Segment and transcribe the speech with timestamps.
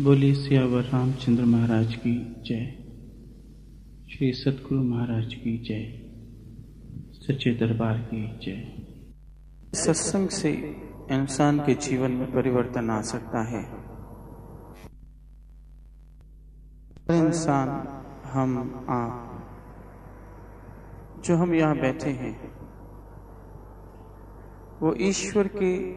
[0.00, 2.64] बोली सियावर रामचंद्र महाराज की जय।
[4.12, 6.00] श्री सतगुरु महाराज की जय।
[7.12, 8.86] सच्चे दरबार की जय।
[9.74, 10.52] सत्संग से
[11.12, 13.64] इंसान के जीवन में परिवर्तन आ सकता है।
[17.20, 17.68] इंसान,
[18.24, 19.44] हम, आप,
[21.24, 22.52] जो हम यहाँ बैठे हैं,
[24.82, 25.94] वो ईश्वर के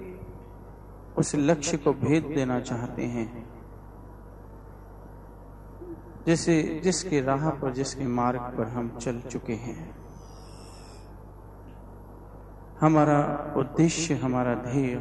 [1.14, 3.57] उस लक्ष्य को भेद देना चाहते हैं।
[6.28, 9.96] जैसे, जिसके राह पर, जिसके मार्ग पर हम चल चुके हैं।
[12.82, 14.96] हमारा उद्देश्य, हमारा ध्येय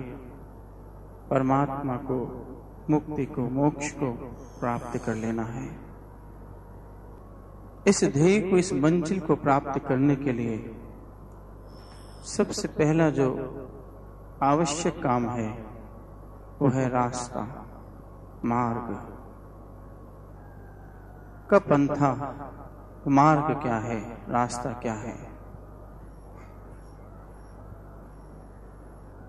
[1.30, 2.47] परमात्मा को,
[2.91, 4.12] मुक्ति को, मोक्ष को
[4.61, 5.79] प्राप्त कर लेना है।
[7.87, 10.77] इस ध्येय को, इस मंजिल को प्राप्त करने के लिए
[12.24, 13.29] सबसे पहला जो
[14.43, 15.66] आवश्यक काम है,
[16.63, 17.66] वो है रास्ता,
[18.45, 19.16] मार्ग।
[21.51, 22.13] का पंथा,
[23.09, 25.16] मार्ग क्या है, रास्ता क्या है?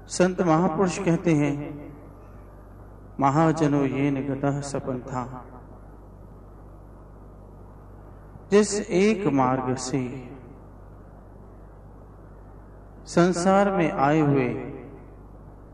[0.07, 1.53] संत महापुरुष कहते हैं,
[3.19, 5.43] महाजनो ये निगत सपंथा
[8.51, 10.01] जिस एक मार्ग से
[13.05, 14.47] संसार में आए हुए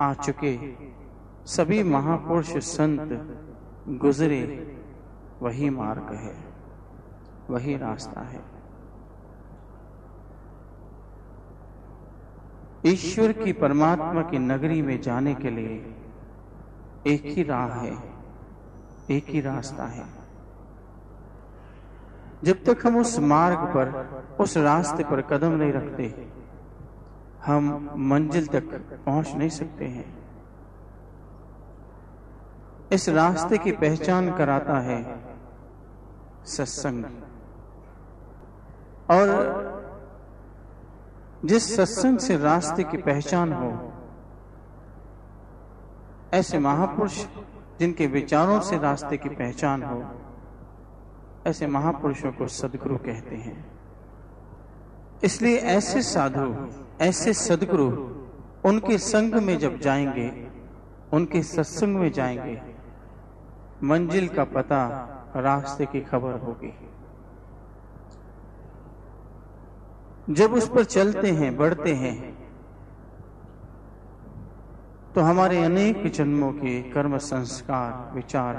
[0.02, 0.58] आ चुके
[1.46, 3.10] सभी महापुरुष संत
[4.02, 4.42] गुजरे
[5.44, 6.34] वही मार्ग है,
[7.50, 8.42] वही रास्ता है।
[12.86, 15.96] ईश्वर की परमात्मा की नगरी में जाने के लिए
[17.08, 17.94] एक ही राह है,
[19.12, 20.06] एक ही रास्ता है।
[22.44, 23.92] जब तक हम उस मार्ग पर,
[24.40, 26.32] उस रास्ते पर कदम नहीं रखते,
[27.46, 28.74] हम मंजिल तक
[29.06, 30.06] पहुँच नहीं सकते हैं।
[32.92, 35.33] इस रास्ते की पहचान कराता है
[36.46, 37.06] सत्संग।
[39.12, 39.74] और
[41.46, 43.94] जिस सत्संग से रास्ते की पहचान हो,
[46.34, 47.26] ऐसे महापुरुष
[47.80, 50.04] जिनके विचारों से रास्ते की पहचान हो,
[51.48, 53.72] ऐसे महापुरुषों को सदगुरु कहते हैं।
[55.24, 56.68] इसलिए ऐसे साधु,
[57.02, 58.14] ऐसे सदगुरु
[58.70, 60.48] उनके संग में जब जाएँगे,
[61.14, 62.62] उनके सत्संग में जाएँगे,
[63.84, 66.74] मंजिल का पता रास्ते की खबर होगी।
[70.30, 72.16] जब उस पर चलते हैं, बढ़ते हैं
[75.16, 78.56] तो हमारे अनेक जन्मों के कर्म संस्कार, विचार,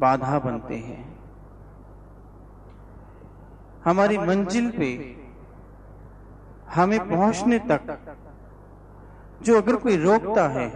[0.00, 1.04] बाधा बनते हैं।
[3.84, 4.90] हमारी मंजिल पे
[6.74, 7.96] हमें पहुँचने तक
[9.42, 10.68] जो अगर कोई रोकता है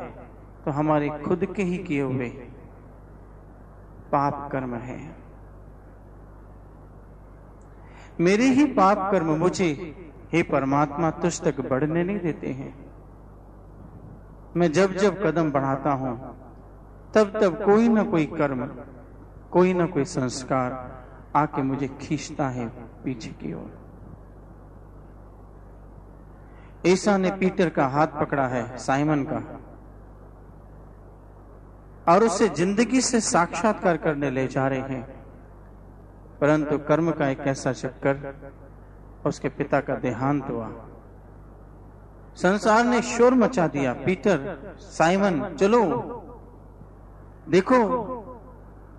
[0.64, 2.28] तो हमारे खुद के ही किए हुए
[4.14, 4.98] पाप कर्म है।
[8.20, 9.70] मेरे ही पाप कर्म मुझे
[10.32, 12.72] हे परमात्मा, तुझ तक बढ़ने नहीं देते हैं।
[14.56, 16.16] मैं जब जब कदम बढ़ाता हूँ,
[17.14, 18.66] तब तब कोई ना कोई कर्म,
[19.50, 20.72] कोई ना कोई संस्कार
[21.36, 22.68] आके मुझे खींचता है
[23.04, 23.70] पीछे की ओर।
[26.86, 29.63] ईसा ने पीटर का हाथ पकड़ा है, साइमन का।
[32.08, 35.24] और उसे ज़िंदगी से साक्षात्कार करने ले जा रहे हैं।
[36.40, 38.34] परंतु कर्म का एक ऐसा चक्कर,
[39.26, 40.68] उसके पिता का देहांत हुआ।
[42.36, 45.84] संसार ने शोर मचा दिया, पीटर, साइमन, चलो।
[47.48, 48.04] देखो,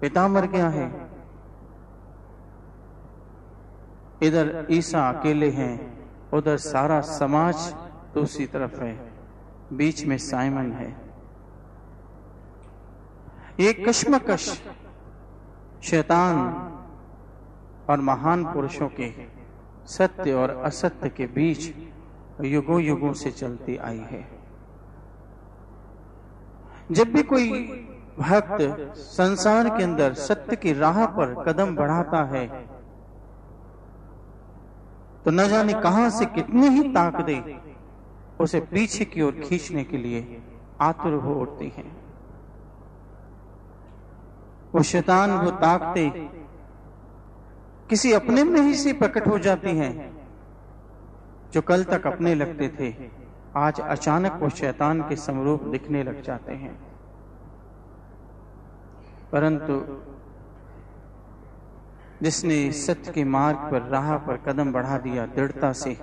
[0.01, 1.09] पिता मर गया है।
[4.21, 7.73] इधर ईसा अकेले हैं, उधर सारा समाज
[8.13, 9.13] दूसरी तरफ़ है,
[9.73, 11.04] बीच में साइमन है।
[13.59, 14.45] ये कश्मकश
[15.83, 16.37] शैतान
[17.89, 19.11] और महान पुरुषों के
[19.87, 21.73] सत्य और असत्य के बीच
[22.43, 24.27] युगों युगों से चलती आई है।
[26.91, 27.49] जब भी कोई
[28.19, 28.61] भक्त
[28.97, 32.47] संसार के अंदर सत्य की राह पर कदम बढ़ाता है
[35.25, 37.41] तो न जाने कहाँ से कितनी ही ताकतें
[38.39, 40.41] उसे पीछे की ओर खींचने के लिए
[40.81, 42.04] आतुर हो उठती हैं।
[44.75, 46.09] वो शैतान वो ताकते
[47.89, 49.93] किसी अपने में ही से प्रकट हो जाती हैं,
[51.53, 53.09] जो कल तक अपने लगते थे।
[53.57, 56.73] आज अचानक वो शैतान के समरूप दिखने लग जाते हैं।
[59.31, 59.79] परंतु
[62.21, 65.97] जिसने सत्य के मार्ग पर, राह पर कदम बढ़ा दिया दृढ़ता से,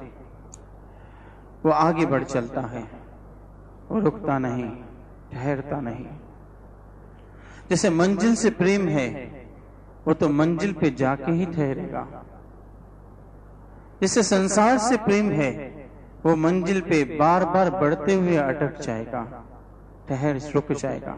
[1.65, 2.85] वो आगे बढ़ चलता है
[3.91, 4.71] वो रुकता नहीं,
[5.33, 6.07] ठहरता नहीं।
[7.73, 9.09] जैसे मंजिल से प्रेम है,
[10.07, 12.07] वो तो मंजिल पे जाके ही ठहरेगा।
[14.01, 15.51] जैसे संसार से प्रेम है,
[16.25, 19.23] वो मंजिल पे बार बार बढ़ते हुए अटक जाएगा,
[20.09, 21.17] ठहर, रुक जाएगा।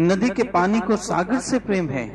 [0.00, 2.06] नदी के पानी को सागर से प्रेम है,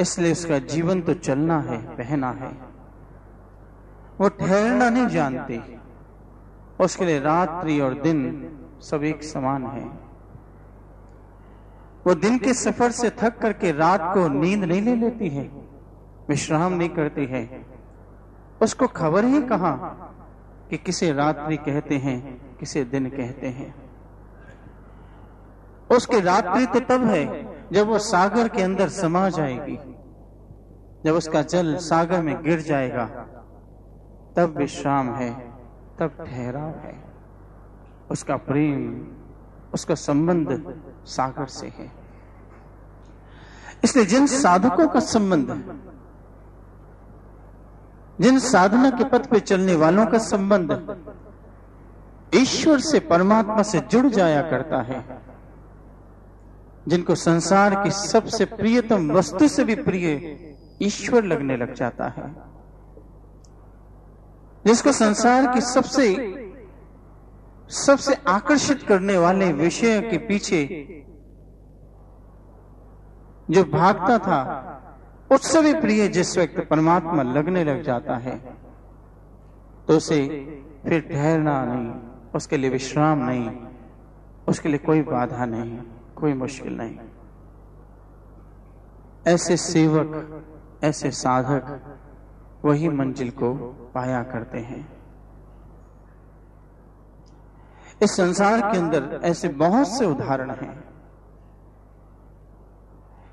[0.00, 2.52] इसलिए उसका जीवन तो चलना है, बहना है।
[4.20, 5.60] वो ठहरना नहीं जानती,
[6.80, 8.22] उसके लिए रात्रि और दिन
[8.90, 9.84] सब एक समान है।
[12.06, 15.50] वो दिन के सफ़र से थक करके रात को नींद नहीं ले लेती है।
[16.28, 17.66] विश्राम नहीं करती है।
[18.62, 19.72] उसको खबर ही कहा
[20.70, 23.74] कि किसे रात्रि कहते हैं, किसे दिन कहते हैं।
[25.90, 27.24] उसकी रात्रि तो तब है
[27.72, 29.78] जब वो सागर के अंदर समा जाएगी।
[31.04, 33.04] जब उसका जल सागर में गिर जाएगा,
[34.36, 35.34] तब विश्राम है,
[35.98, 37.15] तब ठहराव है।
[38.10, 39.06] उसका प्रेम,
[39.74, 41.92] उसका संबंध सागर से है।
[43.84, 45.80] इसलिए जिन साधकों का संबंध,
[48.20, 50.96] जिन साधना के पथ पे चलने वालों का संबंध,
[52.34, 55.18] ईश्वर से, परमात्मा से जुड़ जाया करता है।
[56.88, 60.08] जिनको संसार की सबसे प्रियतम वस्तु से भी प्रिय
[60.82, 62.36] ईश्वर लगने लग जाता है।
[64.66, 66.14] जिसको संसार की सबसे
[67.70, 70.64] सबसे आकर्षित करने वाले विषय के पीछे
[73.50, 74.40] जो भागता था,
[75.30, 78.36] उससे भी प्रिय जिस व्यक्ति परमात्मा लगने लग जाता है
[79.88, 80.26] तो उसे
[80.84, 81.92] फिर ठहरना नहीं,
[82.34, 83.50] उसके लिए विश्राम नहीं,
[84.48, 85.78] उसके लिए कोई बाधा नहीं,
[86.16, 86.98] कोई मुश्किल नहीं।
[89.26, 90.44] ऐसे सेवक,
[90.84, 91.80] ऐसे साधक,
[92.64, 93.54] वही मंजिल को
[93.94, 94.95] पाया करते हैं।
[98.00, 100.84] इस संसार के अंदर ऐसे बहुत से उदाहरण हैं।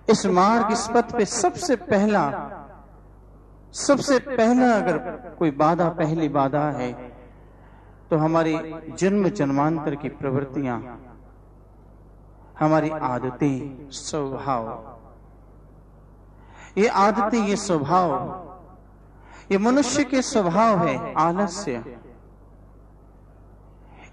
[0.10, 2.26] इस मार्ग, इस पथ पे सबसे पहला
[3.74, 4.98] सबसे पहला अगर
[5.40, 6.92] कोई बाधा, पहली बाधा है
[8.10, 8.58] तो हमारी
[8.98, 10.78] जन्म जन्मांतर की प्रवृत्तियाँ,
[12.60, 14.68] हमारी आदतें, स्वभाव।
[16.78, 18.12] ये आदतें, ये स्वभाव,
[19.52, 21.84] ये मनुष्य के स्वभाव है आलस्य।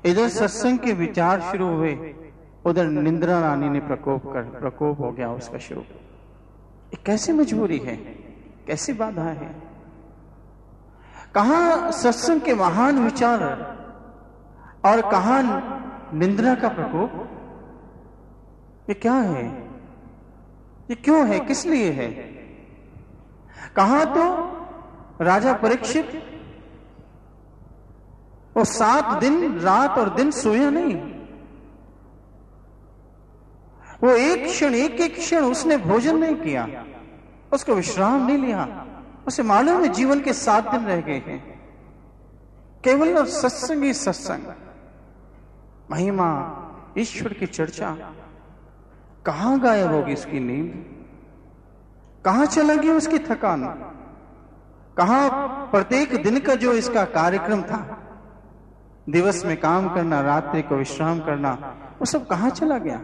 [0.07, 2.15] इधर सत्संग के विचार शुरू हुए,
[2.65, 5.83] उधर निंद्रा रानी ने प्रकोप कर, प्रकोप हो गया उसका शुरू।
[7.07, 7.97] कैसी मजबूरी है?
[8.67, 9.55] कैसी बाधा है?
[11.35, 13.43] कहा सत्संग के महान विचार
[14.85, 15.43] और कहा
[16.15, 17.29] निंद्रा का प्रकोप?
[18.89, 19.47] ये क्या है?
[20.91, 21.41] ये क्यों है?
[21.41, 22.11] किस लिए है?
[23.77, 24.25] कहा तो
[25.25, 26.30] राजा परीक्षित
[28.61, 30.95] वो सात दिन, रात और दिन सोया नहीं।
[34.03, 36.85] वो एक क्षण एक एक क्षण उसने भोजन नहीं किया।
[37.53, 38.87] उसको विश्राम नहीं लिया।
[39.27, 41.61] उसे मालूम है जीवन के सात दिन रह गए हैं।
[42.85, 44.53] केवल और सत्संग ही सत्संग।
[45.91, 46.57] महिमा,
[46.99, 48.15] ईश्वर की चर्चा।
[49.27, 51.01] कहाँ गायब होगी इसकी नींद?
[52.25, 53.67] कहाँ चलेगी उसकी थकान?
[54.97, 55.29] कहा
[55.67, 58.00] प्रत्येक दिन का जो इसका कार्यक्रम था?
[59.11, 61.53] दिवस में काम करना, रात्रि को विश्राम करना,
[61.99, 63.01] वो सब कहाँ चला गया?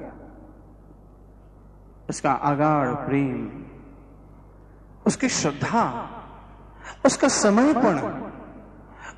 [2.09, 3.65] उसका आगाढ़ प्रेम,
[5.07, 6.11] उसकी श्रद्धा,
[7.07, 7.99] उसका समर्पण,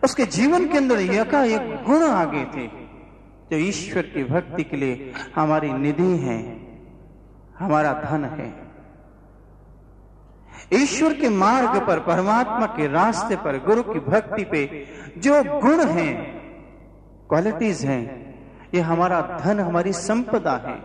[0.04, 2.66] उसके जीवन के अंदर यका एक गुण आगे थे,
[3.50, 6.68] जो ईश्वर की भक्ति के लिए हमारी निधि है,
[7.58, 8.68] हमारा धन है।
[10.72, 14.86] ईश्वर के मार्ग पर, परमात्मा के रास्ते पर, गुरु की भक्ति पे
[15.18, 16.37] जो गुण हैं
[17.28, 18.02] क्वालिटीज हैं।
[18.74, 20.76] ये हमारा धन, हमारी संपदा है।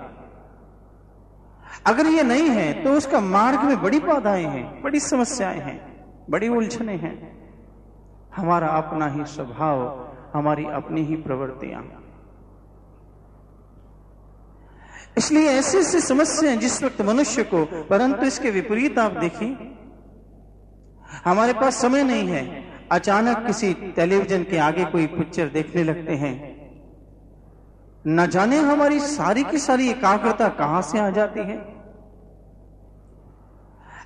[1.86, 5.80] अगर ये नहीं है तो उसका मार्ग में बड़ी बाधाएँ हैं, बड़ी समस्याएँ हैं,
[6.30, 7.16] बड़ी उलझने हैं।
[8.36, 9.82] हमारा अपना ही स्वभाव,
[10.34, 11.84] हमारी अपनी ही प्रवृत्तियाँ।
[15.18, 19.76] इसलिए ऐसी ऐसी समस्याएँ जिस वक्त मनुष्य को, परंतु इसके विपरीत आप देखिए,
[21.26, 26.34] हमारे पास समय नहीं है अचानक किसी टेलीविज़न के आगे कोई पिक्चर देखने लगते हैं।
[28.08, 31.58] न जाने हमारी सारी की सारी एकाग्रता कहाँ से आ जाती है।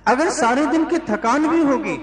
[0.06, 1.96] अगर सारे दिन की थकान भी होगी,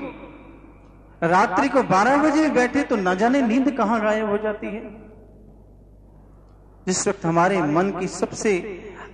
[1.21, 4.81] रात्रि को 12 बजे बैठे तो न जाने नींद कहाँ गायब हो जाती है।
[6.87, 8.57] जिस वक्त हमारे मन की सबसे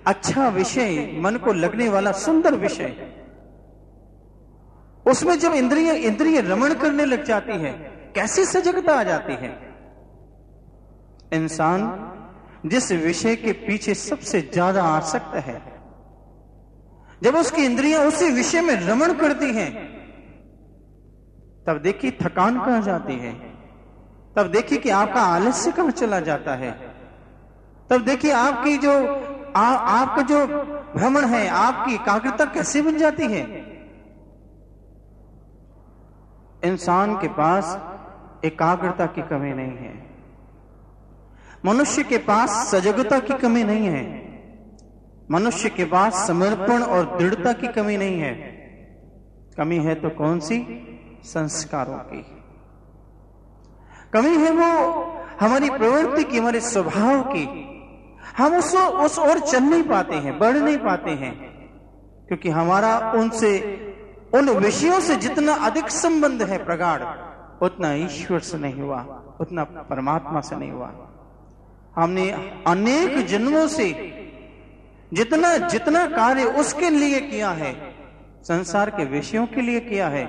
[0.06, 2.94] अच्छा विषय मन को लगने वाला सुंदर विषय
[5.06, 7.72] उसमें जब इंद्रिय इंद्रिय रमण करने लग जाती है
[8.14, 9.50] कैसी सजगता आ जाती है?
[11.32, 11.80] इंसान
[12.66, 15.60] जिस विषय के पीछे सबसे ज़्यादा आसक्त है
[17.22, 19.70] जब उसकी इंद्रियाँ उसी विषय में रमण करती हैं
[21.66, 23.32] तब देखिए थकान कहाँ जाती है
[24.36, 26.70] तब देखिए कि आपका आलस्य कहाँ चला जाता है
[27.90, 28.92] तब देखिए आपकी जो
[29.56, 30.46] आ, आपका जो
[30.96, 33.42] भ्रमण है आपकी एकाग्रता कैसे बन जाती है
[36.64, 37.64] इंसान के पास
[38.44, 40.10] एकाग्रता की कमी नहीं है।
[41.64, 44.04] मनुष्य के पास सजगता की कमी नहीं है।
[45.30, 48.32] मनुष्य के पास समर्पण और दृढ़ता की कमी नहीं है।
[49.58, 50.58] कमी है तो कौन सी?
[51.24, 52.22] संस्कारों की।
[54.12, 55.02] कमी है वो
[55.40, 57.44] हमारी प्रवृत्ति की, हमारे स्वभाव की।
[58.38, 61.34] हम उस उस ओर चल नहीं पाते हैं, बढ़ नहीं पाते हैं,
[62.28, 63.58] क्योंकि हमारा उनसे
[64.34, 67.02] उन विषयों से जितना अधिक संबंध है प्रगाढ़,
[67.64, 69.00] उतना ईश्वर से नहीं हुआ,
[69.40, 70.90] उतना परमात्मा से नहीं हुआ।
[71.96, 72.30] हमने
[72.66, 73.92] अनेक जन्मों से
[75.12, 77.74] जितना जितना कार्य उसके लिए किया है,
[78.42, 80.24] संसार के विषयों के लिए किया है,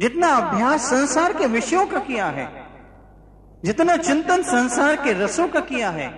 [0.00, 2.48] जितना अभ्यास संसार के विषयों का किया है,
[3.64, 6.12] जितना चिंतन संसार के रसों का किया है,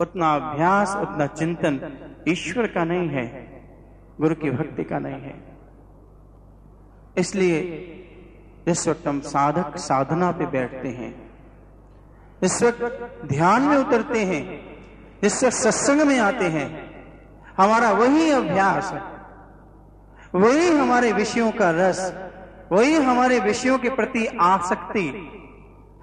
[0.00, 1.80] उतना अभ्यास, उतना चिंतन
[2.28, 3.26] ईश्वर का नहीं है,
[4.20, 5.43] गुरु की भक्ति का नहीं है।
[7.18, 7.60] इसलिए
[8.68, 11.30] इस वक्त हम साधक साधना पे बैठते हैं।
[12.42, 14.74] इस वक्त ध्यान में उतरते हैं।
[15.24, 16.94] इस वक्त सत्संग में आते हैं।
[17.56, 18.94] हमारा वही अभ्यास,
[20.34, 22.12] वही हमारे विषयों का रस,
[22.72, 25.30] वही हमारे विषयों के प्रति आसक्ति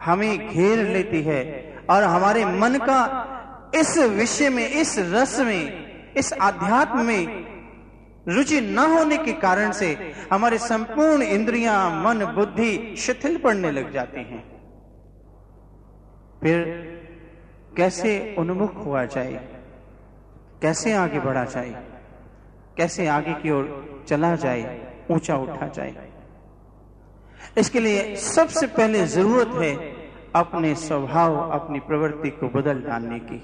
[0.01, 3.27] हमें घेर लेती है और हमारे मन का
[3.75, 7.50] इस विषय में, इस रस में, इस आध्यात्म में
[8.27, 14.19] रुचि न होने के कारण से हमारे संपूर्ण इंद्रियाँ, मन, बुद्धि शिथिल पड़ने लग जाती
[14.19, 14.51] हैं।
[16.41, 16.61] फिर
[17.77, 19.61] कैसे उन्मुख हुआ जाए?
[20.61, 21.83] कैसे आगे बढ़ा जाए?
[22.77, 24.93] कैसे आगे की ओर चला जाए?
[25.11, 26.11] ऊँचा उठा जाए?
[27.57, 29.75] इसके लिए सबसे पहले ज़रूरत है
[30.35, 33.43] अपने स्वभाव, अपनी प्रवृत्ति को बदल डालने की।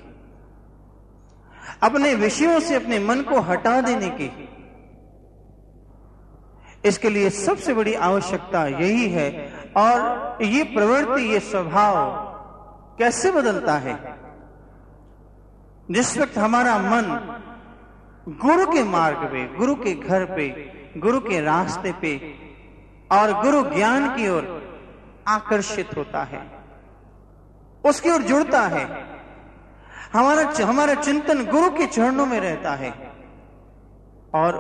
[1.84, 4.50] अपने विषयों से अपने मन को हटा देने की।
[6.88, 11.96] इसके लिए सबसे बड़ी आवश्यकता यही है। और ये प्रवृत्ति, ये स्वभाव
[13.00, 14.18] कैसे बदलता है?
[15.92, 17.34] जिस वक्त हमारा मन
[18.30, 20.48] गुरु के मार्ग पे, गुरु के घर पे,
[20.98, 22.36] गुरु के रास्ते पे
[23.12, 24.44] और गुरु ज्ञान की ओर
[25.28, 26.52] आकर्षित होता है,
[27.86, 28.86] उसकी ओर जुड़ता है,
[30.14, 32.92] हमारा हमारा चिंतन गुरु के चरणों में रहता है।
[34.34, 34.54] और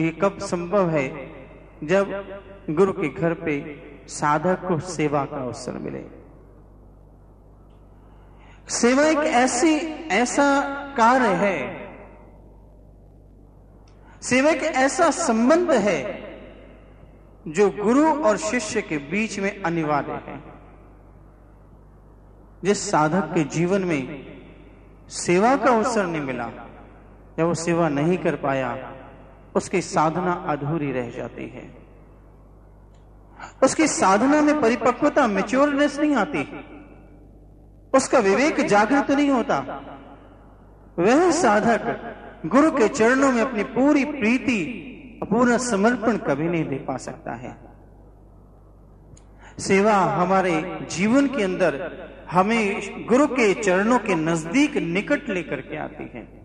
[0.00, 1.37] ये कब संभव है
[1.84, 2.10] जब
[2.70, 3.54] गुरु के घर पे
[4.08, 6.04] साधक को सेवा का अवसर मिले।
[8.68, 9.76] सेवा एक ऐसी,
[10.08, 10.60] ऐसा
[10.96, 11.88] कार्य है।
[14.22, 15.98] सेवा एक ऐसा संबंध है
[17.48, 20.42] जो गुरु और शिष्य के बीच में अनिवार्य है।
[22.64, 24.26] जिस साधक के जीवन में
[25.08, 26.50] सेवा का अवसर नहीं मिला,
[27.38, 28.94] या वो सेवा नहीं कर पाया
[29.56, 31.76] उसकी साधना अधूरी रह जाती है।
[33.62, 36.64] उसकी साधना में परिपक्वता मेच्योरनेस नहीं आती।
[37.96, 39.58] उसका विवेक जागृत नहीं होता।
[40.98, 42.14] वह साधक
[42.46, 44.84] गुरु के चरणों में अपनी पूरी प्रीति
[45.30, 47.56] पूरा समर्पण कभी नहीं दे पा सकता है।
[49.58, 51.80] सेवा हमारे जीवन के अंदर
[52.30, 56.37] हमें गुरु के चरणों के नज़दीक निकट लेकर के आती है।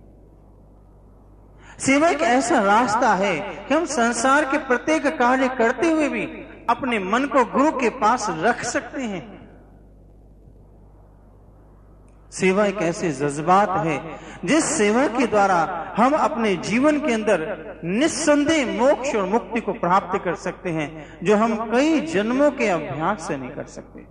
[1.79, 6.25] सेवा एक ऐसा रास्ता है कि हम संसार के प्रत्येक कार्य करते हुए भी
[6.69, 9.43] अपने मन को गुरु के पास रख सकते हैं।
[12.31, 18.81] सेवा एक ऐसे जज्बात है जिस सेवा के द्वारा हम अपने जीवन के अंदर निस्संदेह
[18.81, 23.37] मोक्ष और मुक्ति को प्राप्त कर सकते हैं, जो हम कई जन्मों के अभ्यास से
[23.37, 24.05] नहीं कर सकते।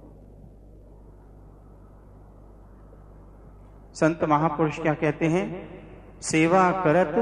[3.95, 5.82] संत महापुरुष क्या कहते हैं?
[6.23, 7.15] सेवा करत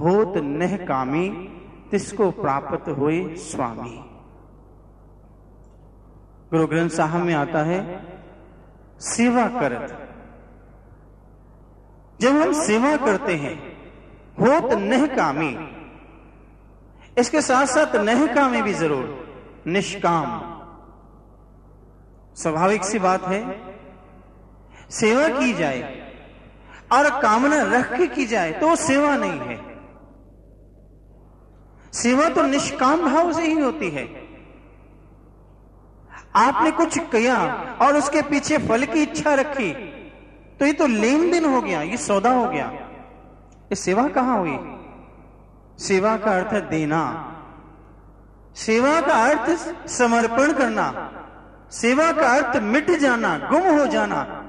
[0.00, 1.28] होत नह कामी,
[1.90, 3.96] तिसको प्राप्त हुए स्वामी।
[6.50, 7.80] गुरु ग्रंथ साहब में आता है,
[9.00, 9.96] सेवा करत।
[12.20, 13.56] जब हम सेवा करते हैं,
[14.40, 15.56] होत नह कामी,
[17.18, 19.06] इसके साथ साथ नह कामी भी ज़रूर,
[19.66, 20.40] निष्काम।
[22.34, 23.42] स्वाभाविक सी बात है,
[24.90, 25.99] सेवा की जाए
[26.92, 29.58] और कामना रख के की जाए तो सेवा नहीं है।
[31.92, 34.04] सेवा तो निष्काम भाव से ही होती है।
[36.36, 37.36] आपने कुछ किया
[37.82, 39.70] और उसके पीछे फल की इच्छा रखी
[40.60, 42.66] तो ये तो लेन देन हो गया, ये सौदा हो गया।
[43.70, 44.58] ये सेवा कहाँ हुई?
[45.78, 47.02] सेवा का अर्थ देना।
[48.56, 50.86] सेवा का अर्थ समर्पण करना।
[51.72, 54.39] सेवा का अर्थ मिट जाना, गुम हो जाना।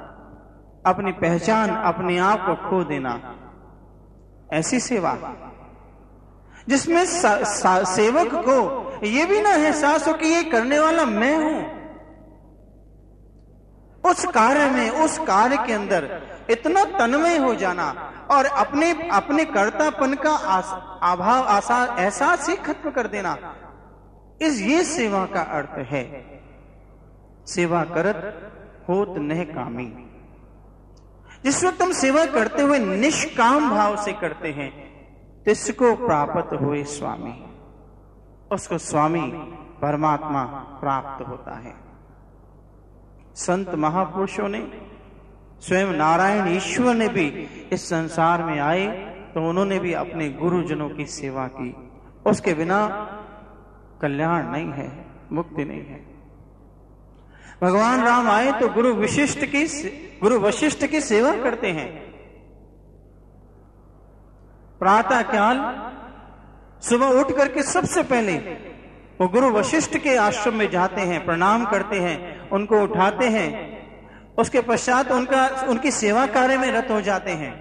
[0.86, 3.20] अपनी पहचान अपने आप को खो देना।
[4.54, 5.18] ऐसी सेवा।
[6.70, 8.58] जिसमें सेवक को
[9.04, 11.82] यह भी ना एहसास हो कि ये करने वाला मैं हूँ।
[14.04, 17.90] उस कार्य में, उस कार्य के अंदर इतना तन्मय हो जाना
[18.32, 20.36] और अपने अपने कर्तापन का
[21.04, 23.38] अभाव आसा एहसास ही खत्म कर देना,
[24.42, 26.42] इस ये सेवा का अर्थ है।
[27.48, 28.52] सेवा करत
[28.90, 30.08] होत नह कामी।
[31.44, 34.72] जिस वक्त हम सेवा करते हुए निष्काम भाव से करते हैं,
[35.46, 37.34] तिसको प्राप्त हुए स्वामी।
[38.52, 39.22] उसको स्वामी
[39.82, 40.44] परमात्मा
[40.82, 41.74] प्राप्त होता है।
[43.36, 44.60] संत महापुरुषों ने,
[45.60, 47.28] स्वयं नारायण ईश्वर ने भी
[47.74, 48.88] इस संसार में आए
[49.34, 51.76] तो उन्होंने भी अपने गुरुजनों की सेवा की।
[52.26, 52.88] उसके बिना
[54.02, 54.90] कल्याण नहीं है,
[55.32, 56.11] मुक्ति नहीं है।
[57.62, 59.66] भगवान राम आए तो गुरु विशिष्ट की
[60.20, 61.90] गुरु वशिष्ठ की सेवा करते हैं।
[64.80, 65.60] प्रातः काल
[66.84, 68.38] सुबह उठ करके सबसे पहले
[69.22, 73.50] वो गुरु वशिष्ठ के आश्रम में जाते हैं, प्रणाम करते हैं, उनको उठाते हैं।
[74.36, 77.54] उसके पश्चात उनका उनकी सेवा कार्य में रत हो जाते हैं।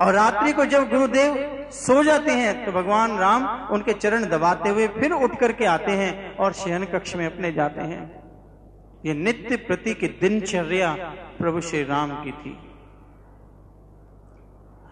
[0.00, 1.36] और रात्रि को जब गुरुदेव
[1.74, 6.36] सो जाते हैं तो भगवान राम उनके चरण दबाते हुए फिर उठ करके आते हैं
[6.36, 8.23] और शयन कक्ष में अपने जाते हैं।
[9.04, 10.94] ये नित्य प्रति की दिनचर्या
[11.38, 12.70] प्रभु श्री राम की थी।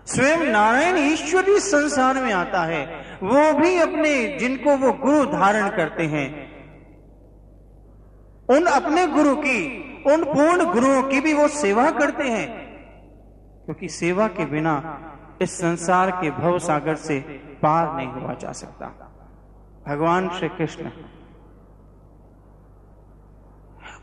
[0.07, 2.87] स्वयं नारायण ईश्वर भी संसार में आता है।
[3.23, 6.53] वो भी अपने, जिनको वो गुरु धारण करते हैं।
[8.49, 12.63] उन अपने गुरु की, उन पूर्ण गुरुओं की भी वो सेवा करते हैं।
[13.65, 14.99] क्योंकि सेवा के बिना
[15.43, 17.21] इस संसार के भव सागर से
[17.63, 18.87] पार नहीं हुआ जा सकता।
[19.89, 20.91] भगवान श्री कृष्ण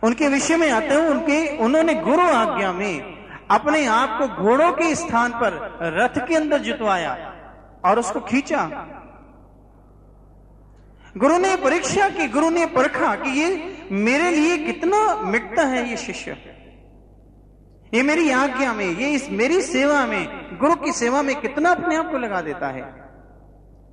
[0.03, 3.19] उनके विषय में आते हैं, उनके, उन्होंने गुरु आज्ञा में
[3.51, 7.35] अपने आप को घोड़ों के स्थान पर रथ के अंदर जुतवाया
[7.85, 8.85] और उसको खींचा।
[11.17, 15.97] गुरु ने परीक्षा की, गुरु ने परखा कि ये मेरे लिए कितना मिटता है ये
[15.97, 16.31] शिष्य।
[17.93, 21.95] ये मेरी आज्ञा में, ये इस मेरी सेवा में, गुरु की सेवा में कितना अपने
[21.95, 23.11] आप को लगा देता है।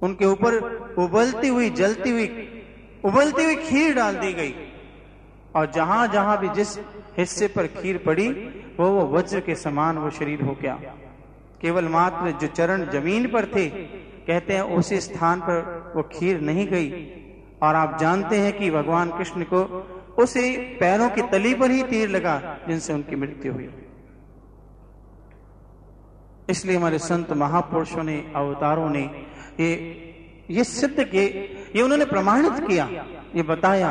[0.02, 0.54] उनके ऊपर
[0.98, 2.52] उबलती हुई, जलती हुई,
[3.04, 4.65] उबलती हुई खीर डाल दी गई।
[5.56, 6.78] और जहाँ जहाँ भी जिस
[7.18, 8.28] हिस्से पर खीर पड़ी,
[8.80, 10.74] वो वो वज्र के समान वो शरीर हो गया।
[11.60, 16.66] केवल मात्र जो चरण ज़मीन पर थे, कहते हैं उसी स्थान पर वो खीर नहीं
[16.66, 16.90] गई।
[17.62, 19.62] और आप जानते हैं कि भगवान कृष्ण को
[20.22, 23.68] उसे पैरों की तली पर ही तीर लगा, जिनसे उनकी मृत्यु हुई।
[26.48, 29.02] इसलिए हमारे संत महापुरुषों ने, अवतारों ने,
[29.60, 29.72] ये
[30.50, 31.26] ये सिद्ध किए
[31.76, 32.88] ये उन्होंने प्रमाणित किया,
[33.36, 33.90] ये बताया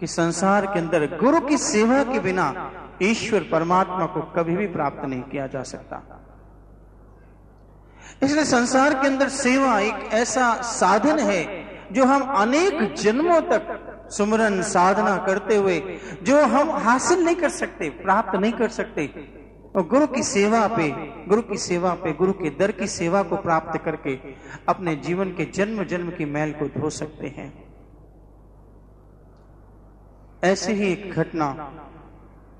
[0.00, 5.04] कि संसार के अंदर गुरु की सेवा के बिना ईश्वर परमात्मा को कभी भी प्राप्त
[5.04, 6.22] नहीं किया जा सकता।
[8.22, 11.44] इसलिए संसार के अंदर सेवा एक ऐसा साधन है
[11.92, 17.88] जो हम अनेक जन्मों तक सुमरन साधना करते हुए, जो हम हासिल नहीं कर सकते,
[17.88, 19.06] प्राप्त नहीं कर सकते,
[19.76, 20.88] और गुरु की सेवा पे,
[21.28, 24.14] गुरु की सेवा पे, गुरु के दर की सेवा को प्राप्त करके
[24.68, 27.65] अपने जीवन के जन्म जन्म की मैल को धो सकते हैं।
[30.46, 31.46] ऐसी ही एक घटना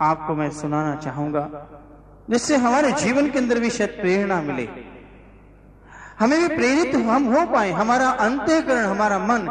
[0.01, 1.49] आपको मैं सुनाना चाहूँगा,
[2.31, 4.69] जिससे हमारे जीवन के अंदर भी शायद प्रेरणा मिले।
[6.19, 9.49] हमें भी प्रेरित हम हो पाए, हमारा अंत्यकरण हमारा मन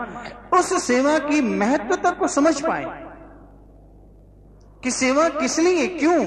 [0.54, 2.86] उस सेवा की महत्वता को समझ पाए
[4.84, 6.20] कि सेवा किस लिए, क्यों,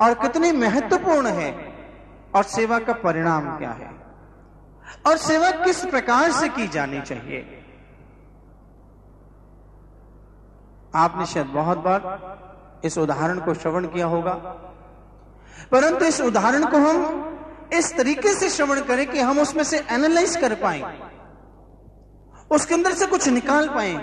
[0.00, 1.50] और कितनी महत्वपूर्ण है,
[2.34, 3.90] और सेवा का परिणाम क्या है,
[5.06, 7.63] और सेवा किस प्रकार से की जानी चाहिए।
[10.94, 14.34] आपने शायद बहुत बार इस उदाहरण को श्रवण किया होगा।
[15.72, 17.30] परंतु इस उदाहरण को हम
[17.72, 20.82] इस तरीके से श्रवण करें कि हम उसमें से एनालाइज कर पाए।
[22.50, 23.94] उसके अंदर से कुछ निकाल पाए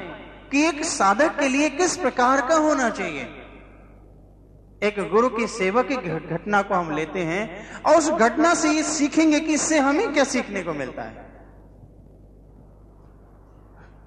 [0.52, 3.28] कि एक साधक के लिए किस प्रकार का होना चाहिए।
[4.84, 7.44] एक गुरु की सेवा की घटना को हम लेते हैं
[7.82, 11.30] और उस घटना से ये सीखेंगे कि इससे हमें क्या सीखने को मिलता है।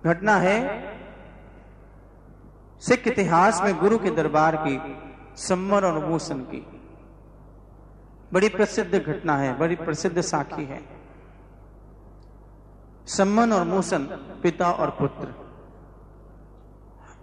[0.05, 0.59] घटना है
[2.87, 4.79] सिख इतिहास में गुरु के दरबार की
[5.37, 6.67] सम्मर और मूसन की।
[8.33, 10.81] बड़ी प्रसिद्ध घटना है, बड़ी प्रसिद्ध साखी है।
[13.07, 14.05] सम्मन और मूसन
[14.43, 15.35] पिता और पुत्र।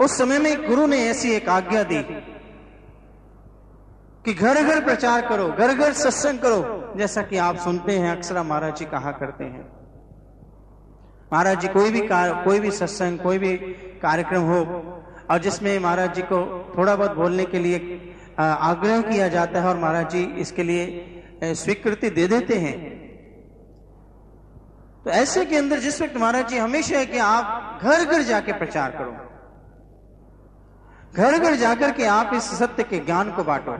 [0.03, 2.01] उस समय में गुरु ने ऐसी एक आज्ञा दी
[4.25, 8.41] कि घर घर प्रचार करो घर घर सत्संग करो, जैसा कि आप सुनते हैं, अक्सर
[8.43, 9.65] महाराज जी कहा करते हैं।
[11.33, 13.57] महाराज जी, कोई भी कोई भी सत्संग, कोई भी
[14.01, 14.63] कार्यक्रम हो
[15.31, 16.37] और जिसमें महाराज जी को
[16.77, 17.77] थोड़ा बहुत बोलने के लिए
[18.39, 20.83] आग्रह किया जाता है और महाराज जी इसके लिए
[21.43, 22.75] स्वीकृति दे देते हैं।
[25.05, 28.53] तो ऐसे के अंदर जिस वक्त महाराज जी हमेशा है कि आप घर घर जाके
[28.53, 29.11] प्रचार करो।
[31.13, 33.77] घर घर जाकर के आप इस सत्य के ज्ञान को बांटो।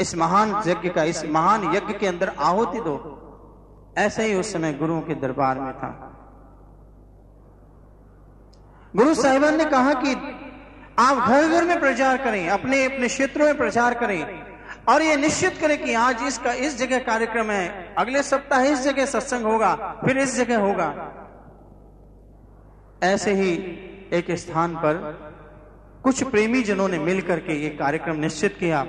[0.00, 2.94] इस महान यज्ञ का, इस महान यज्ञ के अंदर आहुति दो।
[3.98, 6.09] ऐसे ही उस समय गुरुओं के दरबार में था।
[8.94, 10.12] गुरु साहिबान ने कहा कि
[10.98, 14.42] आप घर घर में प्रचार करें, अपने अपने क्षेत्रों में प्रचार करें
[14.88, 19.06] और ये निश्चित करें कि आज इसका, इस जगह कार्यक्रम है, अगले सप्ताह इस जगह
[19.06, 19.74] सत्संग होगा,
[20.04, 20.88] फिर इस जगह होगा।
[23.02, 23.52] ऐसे ही
[24.12, 24.98] एक स्थान पर
[26.04, 28.82] कुछ प्रेमी जनों ने मिलकर के ये कार्यक्रम निश्चित किया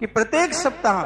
[0.00, 1.00] कि प्रत्येक सप्ताह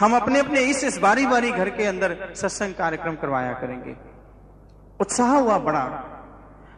[0.00, 3.96] हम अपने अपने इस इस बारी बारी घर के अंदर सत्संग कार्यक्रम करवाया करेंगे।
[5.00, 6.10] उत्साह हुआ बड़ा।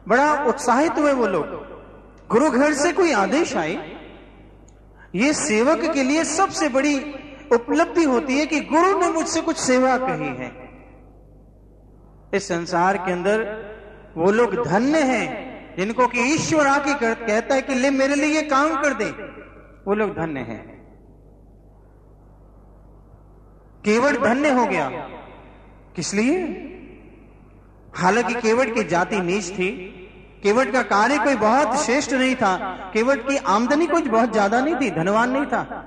[0.09, 1.47] बड़ा उत्साहित हुए वो लोग।
[2.29, 3.97] गुरु घर से कोई आदेश आए?
[5.15, 6.99] ये सेवक के लिए सबसे बड़ी
[7.53, 10.67] उपलब्धि होती है कि गुरु ने मुझसे कुछ सेवा कही है।
[12.35, 13.67] इस संसार के अंदर
[14.17, 18.83] वो लोग धन्य हैं, जिनको कि ईश्वर आके कहता है कि ले मेरे लिए काम
[18.83, 19.11] कर दे।
[19.87, 20.77] वो लोग धन्य हैं।
[23.85, 24.91] केवल धन्य हो गया।
[25.97, 26.63] किस लिए?
[27.97, 29.71] हालाँकि केवट की जाति नीच थी।
[30.43, 32.57] केवट का कार्य कोई बहुत श्रेष्ठ नहीं था।
[32.95, 35.83] केवट की आमदनी कुछ बहुत ज़्यादा नहीं थी धनवान नहीं था।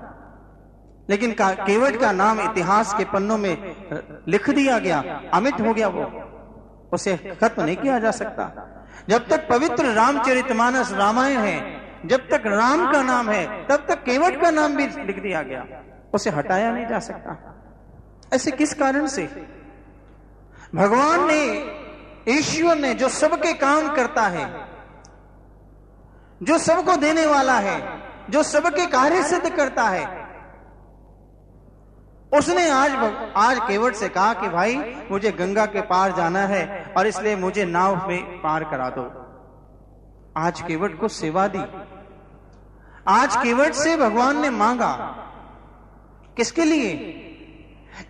[1.10, 3.76] लेकिन का, केवट का नाम इतिहास के पन्नों में
[4.28, 5.00] लिख दिया गया।
[5.34, 6.12] अमित हो गया वो।
[6.93, 8.52] उसे खत्म नहीं किया जा सकता।
[9.10, 14.41] जब तक पवित्र रामचरितमानस रामायण है जब तक राम का नाम है तब तक केवट
[14.41, 15.65] का नाम भी लिख दिया गया।
[16.13, 17.36] उसे हटाया नहीं जा सकता।
[18.34, 19.24] ऐसे किस कारण से?
[20.76, 21.41] भगवान ने
[22.28, 24.70] ईश्वर ने जो सबके काम करता है,
[26.44, 30.20] जो सबको देने वाला है, जो सबके कार्य सिद्ध करता है,
[32.34, 32.92] उसने आज
[33.36, 34.76] आज केवट से कहा कि भाई,
[35.12, 39.26] मुझे गंगा के पार जाना है और इसलिए मुझे नाव में पार करा दो।
[40.38, 41.64] आज केवट को सेवा दी।
[43.08, 44.96] आज केवट से भगवान ने मांगा।
[46.38, 46.92] किसके लिए?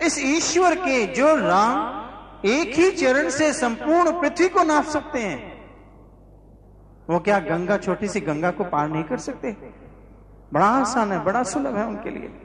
[0.02, 1.98] इस ईश्वर के जो राम
[2.45, 5.60] एक ही चरण से संपूर्ण पृथ्वी को नाप सकते हैं।
[7.10, 9.52] वो क्या गंगा, छोटी सी गंगा को पार नहीं कर सकते?
[10.54, 12.41] बड़ा आसान है, बड़ा सुलभ है उनके लिए।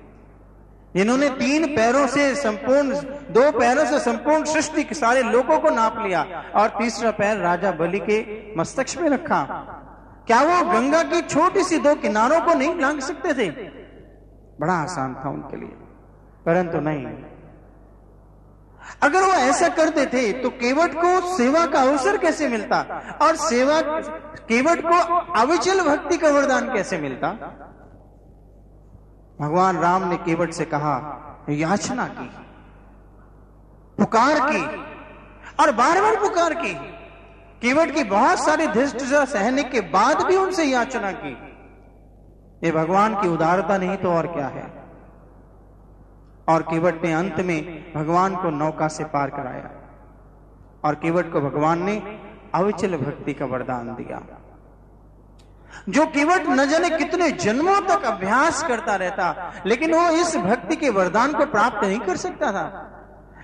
[0.97, 2.95] इन्होंने तीन पैरों से संपूर्ण,
[3.33, 6.23] दो पैरों से संपूर्ण सृष्टि के सारे लोगों को नाप लिया
[6.57, 9.43] और तीसरा पैर राजा बलि के मस्तक में रखा।
[10.27, 13.51] क्या वो गंगा की छोटी सी दो किनारों को नहीं लांग सकते थे?
[14.61, 15.71] बड़ा आसान था उनके लिए।
[16.47, 17.34] परंतु नहीं।
[19.03, 22.81] अगर वो ऐसा करते थे तो केवट को सेवा का अवसर कैसे मिलता?
[23.23, 23.81] और सेवा
[24.49, 24.99] केवट को
[25.41, 27.29] अविचल भक्ति का वरदान कैसे मिलता?
[29.41, 30.95] भगवान राम ने केवट से कहा,
[31.51, 32.31] याचना की,
[33.99, 34.63] पुकार की,
[35.63, 36.75] और बार बार पुकार की।
[37.63, 41.33] केवट की बहुत सारी धृष्टता सहने के बाद भी उनसे याचना की।
[42.63, 44.67] ये भगवान की उदारता नहीं तो और क्या है?
[46.49, 49.71] और केवट ने अंत में भगवान को नौका से पार कराया।
[50.85, 52.21] और केवट को भगवान ने
[52.55, 54.41] अविचल भक्ति का वरदान दिया।
[55.89, 60.91] जो केवट न जाने कितने जन्मों तक अभ्यास करता रहता, लेकिन वो इस भक्ति के
[60.91, 62.91] वरदान को प्राप्त नहीं कर सकता था।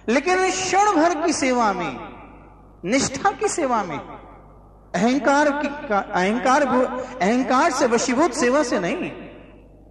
[0.09, 1.99] लेकिन क्षण भर की सेवा में,
[2.85, 3.99] निष्ठा की सेवा में,
[4.95, 6.63] अहंकार की अहंकार
[7.23, 9.13] अहंकार से वशीभूत सेवा से नहीं,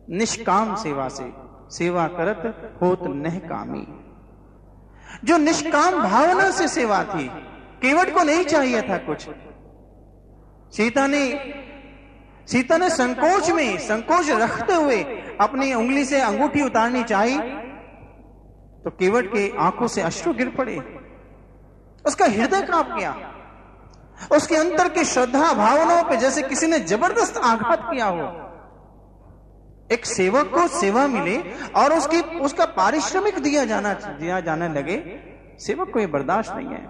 [0.09, 3.85] निष्काम सेवा से सेवा करत होत नह कामी।
[5.23, 7.27] जो निष्काम भावना से सेवा थी,
[7.81, 9.27] केवट को नहीं चाहिए था कुछ।
[10.73, 11.23] सीता ने
[12.47, 15.01] सीता ने संकोच में, संकोच रखते हुए
[15.41, 17.37] अपनी उंगली से अंगूठी उतारनी चाही
[18.83, 20.77] तो केवट के आँखों से अश्रु गिर पड़े।
[22.05, 23.15] उसका हृदय काँप गया।
[24.31, 28.27] उसके अंतर की श्रद्धा भावनाओं पे जैसे किसी ने ज़बरदस्त आघात किया हो।
[29.89, 31.37] एक सेवक को सेवा मिले
[31.75, 34.97] और उसकी, उसका पारिश्रमिक दिया जाना, दिया जाने लगे,
[35.59, 36.87] सेवक को यह बर्दाश्त नहीं है।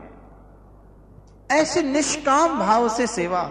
[1.51, 3.43] ऐसे निष्काम भाव से सेवा,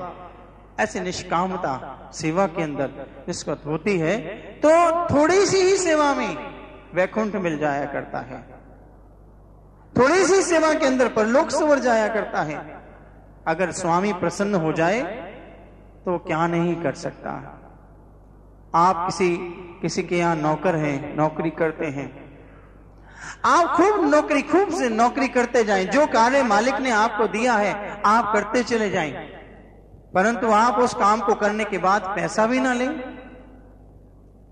[0.80, 2.90] ऐसे निष्कामता सेवा के अंदर
[3.26, 4.18] जिसको होती है
[4.61, 4.70] तो
[5.06, 6.37] थोड़ी सी ही सेवा में
[6.94, 8.40] वैकुंठ मिल जाया करता है।
[9.94, 12.58] थोड़ी सी सेवा के अंदर पर लोक सवर जाया करता है।
[13.46, 15.00] अगर स्वामी प्रसन्न हो जाए
[16.04, 17.32] तो क्या नहीं कर सकता।
[18.74, 19.37] आप किसी
[19.83, 22.28] किसी के यहाँ नौकर हैं, नौकरी करते हैं।
[23.44, 28.02] आप खूब नौकरी, खूब से नौकरी करते जाएँ। जो कार्य मालिक ने आपको दिया है,
[28.07, 29.12] आप करते चले जाएँ।
[30.14, 32.98] परंतु आप उस काम को करने के बाद पैसा भी ना लें।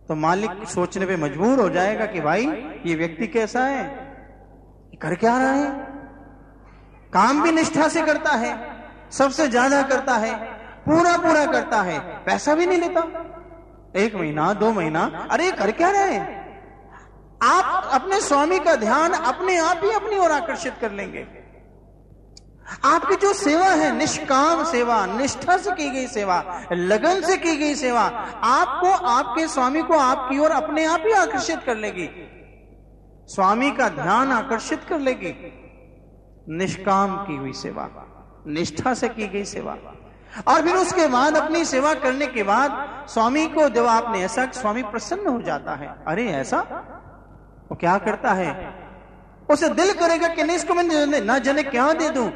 [0.09, 2.46] तो मालिक सोचने पे मजबूर हो जाएगा कि भाई,
[2.87, 3.85] ये व्यक्ति कैसा है?
[5.02, 5.70] कर क्या रहा है?
[7.12, 8.59] काम भी निष्ठा से करता है,
[9.11, 10.35] सबसे ज़्यादा करता है
[10.85, 13.00] पूरा पूरा करता है। पैसा भी नहीं लेता।
[13.96, 16.18] एक महीना, दो महीना, अरे कर क्या रहे
[17.42, 21.26] आप अपने स्वामी का ध्यान अपने आप ही अपनी ओर आकर्षित कर लेंगे।
[22.85, 27.74] आपकी जो सेवा है, निष्काम सेवा, निष्ठा से की गई सेवा, लगन से की गई
[27.74, 28.02] सेवा,
[28.44, 32.09] आपको, आपके स्वामी को आपकी ओर अपने आप ही आकर्षित कर लेगी।
[33.26, 35.35] स्वामी का ध्यान आकर्षित कर लेगी।
[36.48, 37.88] निष्काम की हुई सेवा,
[38.46, 39.76] निष्ठा से की गई सेवा।
[40.49, 44.83] और फिर उसके बाद अपनी सेवा करने के बाद स्वामी को जब आपने ऐसा स्वामी
[44.83, 46.59] प्रसन्न हो जाता है, अरे ऐसा?
[47.70, 48.75] वो क्या करता है?
[49.51, 52.29] उसे दिल करेगा कि नहीं, इसको मैं ना जने क्या दे दूँ?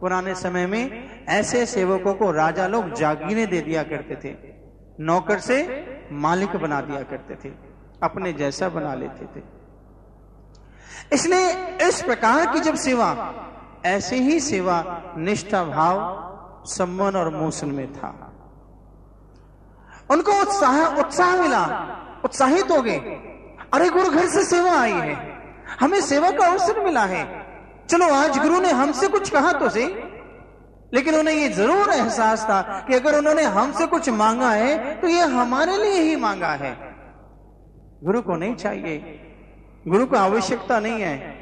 [0.00, 4.34] पुराने समय में ऐसे सेवकों को राजा लोग जागीरे दे दिया करते थे,
[5.00, 5.58] नौकर से
[6.12, 7.52] मालिक बना दिया करते थे,
[8.02, 9.42] अपने जैसा बना लेते थे।
[11.12, 11.50] इसलिए
[11.88, 13.08] इस प्रकार की जब सेवा,
[13.86, 14.84] ऐसे ही सेवा,
[15.18, 15.98] निष्ठा भाव
[16.66, 18.08] सम्मान और मोशन में था।
[20.10, 21.64] उनको उत्साह उत्साह मिला।
[22.24, 22.98] उत्साहित हो गए।
[23.74, 25.14] अरे गुरु, घर से सेवा आई है।
[25.80, 27.24] हमें सेवा का अवसर मिला है।
[27.88, 29.86] चलो, आज गुरु ने हमसे कुछ कहा तो सही।
[30.94, 35.36] लेकिन उन्हें यह ज़रूर एहसास था कि अगर उन्होंने हमसे कुछ मांगा है तो यह
[35.36, 36.76] हमारे लिए ही मांगा है।
[38.04, 38.96] गुरु को नहीं चाहिए।
[39.88, 41.35] गुरु को आवश्यकता नहीं है।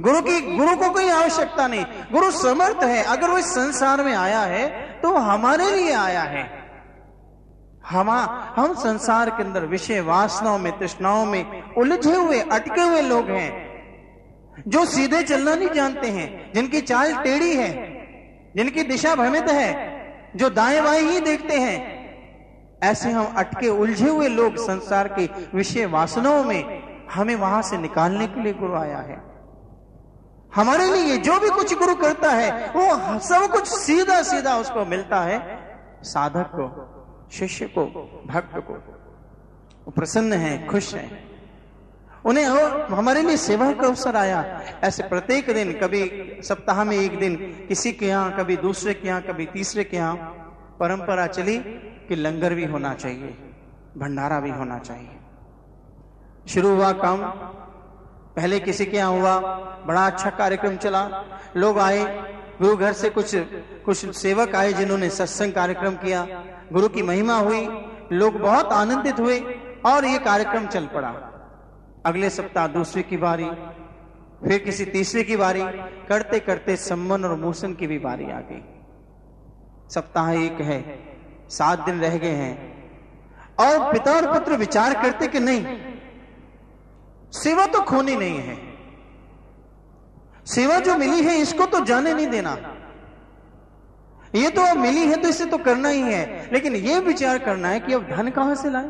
[0.00, 4.14] गुरु की, गुरु को कोई आवश्यकता नहीं। गुरु समर्थ है। अगर वो इस संसार में
[4.14, 4.68] आया है
[5.00, 6.66] तो हमारे लिए आया है।
[7.90, 8.10] हम
[8.56, 14.62] हम संसार के अंदर विषय वासनाओं में, तृष्णाओं में उलझे हुए, अटके हुए लोग हैं,
[14.68, 17.70] जो सीधे चलना नहीं जानते हैं, जिनकी चाल टेढ़ी है,
[18.56, 19.68] जिनकी दिशा भ्रमित है,
[20.36, 21.78] जो दाएँ बाएँ ही देखते हैं,
[22.82, 28.26] ऐसे हम अटके, उलझे हुए लोग संसार के विषय वासनाओं में हमें वहाँ से निकालने
[28.26, 29.35] के लिए गुरु आया है।
[30.56, 35.20] हमारे लिए जो भी कुछ गुरु करता है, वो सब कुछ सीधा सीधा उसको मिलता
[35.20, 35.38] है।
[36.02, 36.66] साधक को,
[37.32, 37.84] शिष्य को,
[38.26, 38.74] भक्त को।
[39.84, 41.24] वो प्रसन्न है, खुश है।
[42.24, 47.18] उन्हें और हमारे लिए सेवा का अवसर आया। ऐसे प्रत्येक दिन, कभी सप्ताह में एक
[47.18, 47.36] दिन,
[47.68, 50.16] किसी के यहाँ, कभी दूसरे के यहाँ, कभी तीसरे के यहाँ,
[50.80, 51.58] परंपरा चली
[52.08, 53.28] कि लंगर भी होना चाहिए,
[53.96, 55.16] भंडारा भी होना चाहिए।
[56.48, 57.20] शुरू हुआ काम
[58.36, 59.38] पहले किसी के यहाँ हुआ,
[59.86, 61.02] बड़ा अच्छा कार्यक्रम चला।
[61.56, 62.04] लोग आए,
[62.60, 63.34] गुरु घर से कुछ
[63.84, 66.26] कुछ सेवक आए जिन्होंने सत्संग कार्यक्रम किया।
[66.72, 67.66] गुरु की महिमा हुई,
[68.12, 69.38] लोग बहुत आनंदित हुए
[69.86, 71.14] और ये कार्यक्रम चल पड़ा।
[72.06, 73.50] अगले सप्ताह दूसरे की बारी,
[74.44, 75.62] फिर किसी तीसरे की बारी
[76.08, 78.62] करते करते सम्मन और मोशन की भी बारी आ गई।
[79.90, 80.80] सप्ताह एक है,
[81.48, 82.54] सात दिन रह गए हैं।
[83.60, 85.64] और पिता और पुत्र विचार करते कि नहीं
[87.32, 88.56] सेवा तो खोनी नहीं है।
[90.46, 92.56] सेवा जो मिली है, इसको तो जाने नहीं देना।
[94.34, 97.68] ये तो अब मिली है तो इसे तो करना ही है। लेकिन ये विचार करना
[97.68, 98.88] है कि अब धन कहाँ से लाए?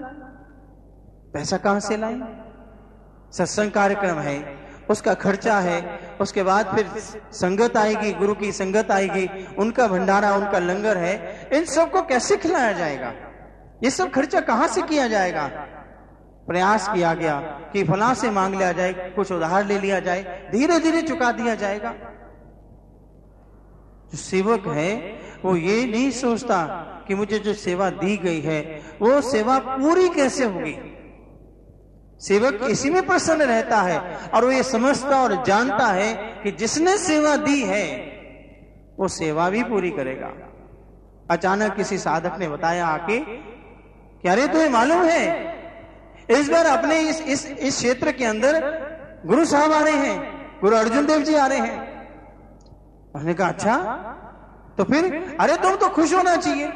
[1.32, 2.20] पैसा कहाँ से लाए?
[3.32, 4.56] सत्संग कार्यक्रम है,
[4.90, 6.86] उसका खर्चा है, उसके बाद फिर
[7.32, 12.72] संगत आएगी, गुरु की संगत आएगी, उनका भंडारा, उनका लंगर है। इन सबको कैसे खिलाया
[12.72, 13.12] जाएगा?
[13.84, 15.66] ये सब खर्चा कहाँ से किया जाएगा?
[16.46, 17.40] प्रयास किया गया
[17.72, 21.54] कि फला से मांग लिया जाए, कुछ उधार ले लिया जाए धीरे धीरे चुका दिया
[21.54, 21.90] जाएगा।
[24.12, 26.64] जो सेवक है, वो ये नहीं सोचता
[27.08, 30.92] कि मुझे जो सेवा दी गई है, वो सेवा पूरी कैसे होगी?
[32.20, 33.98] सेवक इसी में प्रसन्न रहता है
[34.34, 37.96] और वो ये समझता और जानता है कि जिसने सेवा दी है,
[38.98, 40.32] वो सेवा भी पूरी करेगा।
[41.30, 43.46] अचानक किसी साधक ने बताया आके
[44.28, 45.55] अरे तुम्हें मालूम है
[46.28, 48.60] इस बार अपने इस इस इस क्षेत्र के अंदर
[49.26, 51.94] गुरु साहब आ रहे हैं, गुरु अर्जुन देव जी आ रहे हैं।
[53.14, 53.76] उसने कहा अच्छा
[54.78, 55.04] तो फिर,
[55.40, 56.66] अरे तुम तो खुश होना चाहिए।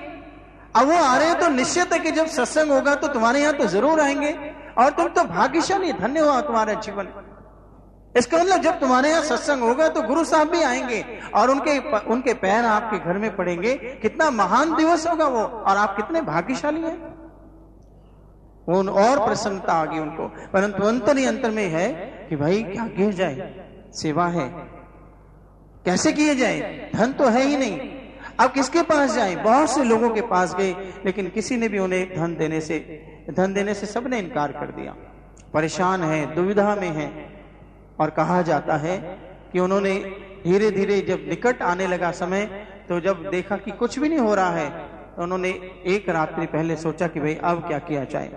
[0.73, 3.53] अब वो आ रहे हैं तो निश्चित है कि जब सत्संग होगा तो तुम्हारे यहाँ
[3.55, 4.33] तो ज़रूर आएँगे
[4.79, 7.09] और तुम तो भाग्यशाली, धन्य हुआ तुम्हारा जीवन।
[8.15, 12.35] इसका मतलब जब तुम्हारे यहाँ सत्संग होगा तो गुरु साहब भी आएँगे और उनके उनके
[12.37, 17.10] पैर आपके घर में पड़ेंगे। कितना महान दिवस होगा वो और आप कितने भाग्यशाली हैं।
[18.69, 21.89] उन और प्रसन्नता आ गई उनको। परंतु अंतर ही अंतर में है
[22.29, 23.55] कि भाई क्या किया जाए?
[23.93, 24.49] सेवा है।
[25.85, 26.91] कैसे किए जाए?
[26.95, 27.79] धन तो है ही नहीं।
[28.41, 29.37] अब किसके पास जाए?
[29.37, 30.73] बहुत से लोगों के पास गए,
[31.07, 32.79] लेकिन किसी ने भी उन्हें धन देने से,
[33.31, 34.95] धन देने से सबने इनकार कर दिया।
[35.55, 37.09] परेशान है, दुविधा में है।
[38.01, 38.99] और कहा जाता है
[39.53, 39.95] कि उन्होंने
[40.45, 42.45] धीरे धीरे जब निकट आने लगा समय
[42.89, 44.69] तो जब देखा कि कुछ भी नहीं हो रहा है
[45.17, 45.49] तो उन्होंने
[45.87, 48.31] एक रात्रि पहले सोचा कि भाई अब क्या किया जाए?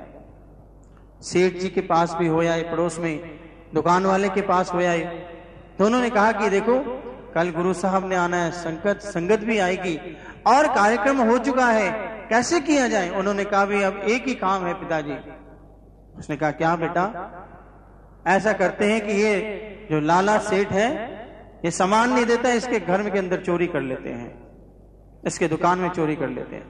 [1.24, 3.40] सेठ जी के पास भी हो आए पड़ोस में,
[3.74, 5.04] दुकान वाले के पास हो आए
[5.80, 6.80] तो उन्होंने कहा कि देखो,
[7.34, 9.96] कल गुरु साहब ने आना है संकट संगत भी आएगी
[10.48, 11.90] और कार्यक्रम हो चुका है,
[12.30, 13.10] कैसे किया जाए?
[13.12, 15.18] उन्होंने कहा भी अब एक ही काम है पिताजी।
[16.16, 17.06] उसने कहा, क्या बेटा?
[18.28, 20.90] ऐसा करते हैं कि ये जो लाला सेठ है,
[21.66, 24.32] ये सामान नहीं देता, इसके घर के अंदर चोरी कर लेते हैं,
[25.26, 26.66] इसके दुकान में चोरी कर लेते हैं।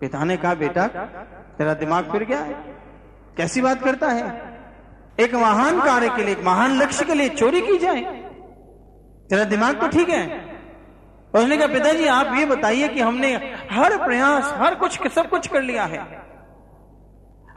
[0.00, 0.86] पिता ने कहा, बेटा,
[1.58, 2.54] तेरा दिमाग फिर गया है?
[3.36, 4.50] कैसी बात करता है?
[5.20, 8.00] एक महान कार्य के लिए, एक महान लक्ष्य के लिए चोरी की जाए।
[9.30, 10.50] तेरा दिमाग तो ठीक है।
[11.34, 13.34] उसने कहा, पिताजी, आप ये बताइए कि हमने
[13.72, 16.30] हर प्रयास, हर कुछ, सब कुछ कर लिया है।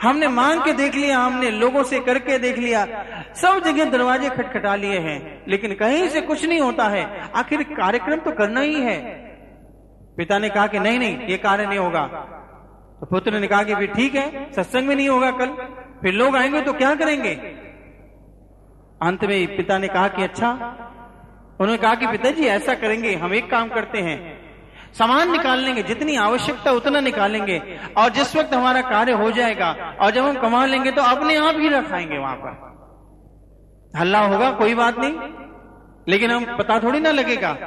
[0.02, 2.86] हमने मांग के देख लिया, हमने लोगों से करके देख लिया,
[3.36, 8.16] सब जगह दरवाजे खटखटा लिए हैं, लेकिन कहीं से कुछ नहीं होता है। आखिर कार्यक्रम
[8.16, 8.98] तो करना ही है।
[10.18, 12.40] पिता ने कहा कि, नहीं नहीं, ये कार्य नहीं होगा।
[13.04, 15.48] तो पुत्र ने कहा कि भी ठीक है, सत्संग में नहीं होगा कल।
[16.02, 17.34] फिर लोग आएँगे तो क्या करेंगे?
[19.02, 20.52] अंत में पिता ने कहा कि अच्छा
[21.60, 24.18] उन्होंने कहा कि पिताजी, ऐसा करेंगे, हम एक काम करते हैं।
[24.94, 30.12] सामान निकाल लेंगे, जितनी आवश्यकता उतना निकालेंगे, और जिस वक्त हमारा कार्य हो जाएगा, और
[30.12, 35.00] जब हम कमा लेंगे तो अपने आप ही रखाएँगे वहाँ पर। हल्ला होगा, कोई बात
[35.00, 35.16] नहीं,
[36.08, 37.58] लेकिन हम पता थोड़ी ना लगेगा।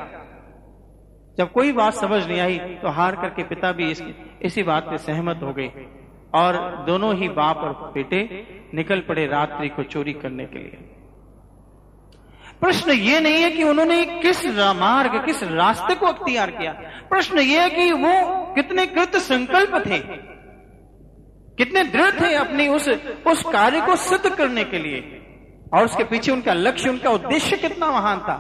[1.39, 4.03] जब कोई बात समझ नहीं आई तो हार करके पिता भी इस,
[4.43, 5.87] इसी बात पे सहमत हो गए।
[6.35, 8.21] और दोनों ही बाप और बेटे
[8.75, 10.79] निकल पड़े रात्रि को चोरी करने के लिए।
[12.61, 14.45] प्रश्न ये नहीं है कि उन्होंने किस
[14.77, 16.73] मार्ग किस रास्ते को अख्तियार किया।
[17.09, 18.13] प्रश्न ये है कि वो
[18.55, 19.99] कितने कृत संकल्प थे।
[21.59, 22.89] कितने दृढ़ थे अपनी उस
[23.27, 25.01] उस कार्य को सिद्ध करने के लिए।
[25.75, 28.37] और उसके पीछे उनका लक्ष्य उनका उद्देश्य कितना महान था।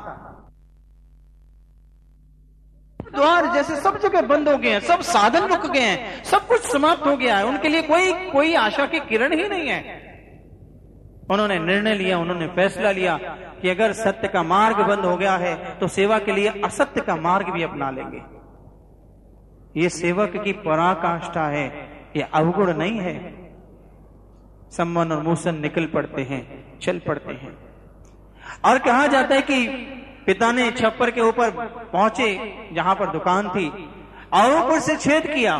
[3.06, 6.60] द्वार जैसे सब जगह बंद हो गए हैं, सब साधन रुक गए हैं, सब कुछ
[6.62, 10.04] समाप्त हो गया है, उनके लिए कोई कोई आशा की किरण ही नहीं है।
[11.30, 13.16] उन्होंने निर्णय लिया, उन्होंने फैसला लिया
[13.62, 17.16] कि अगर सत्य का मार्ग बंद हो गया है तो सेवा के लिए असत्य का
[17.16, 18.22] मार्ग भी अपना लेंगे।
[19.76, 21.66] ये सेवक की पराकाष्ठा है,
[22.16, 23.14] ये अवगुण नहीं है।
[24.70, 27.56] सम्मन और मूसन निकल पड़ते हैं, चल पड़ते हैं।
[28.64, 29.66] और कहा जाता है कि
[30.26, 31.50] पिता ने छप्पर के ऊपर
[31.92, 32.28] पहुँचे,
[32.74, 33.68] जहाँ पर दुकान थी,
[34.34, 35.56] और ऊपर से छेद किया,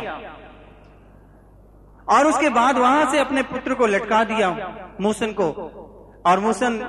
[2.07, 4.49] और उसके बाद वहाँ से अपने पुत्र को लटका दिया,
[5.01, 5.51] मूसन को,
[6.25, 6.79] और मूसन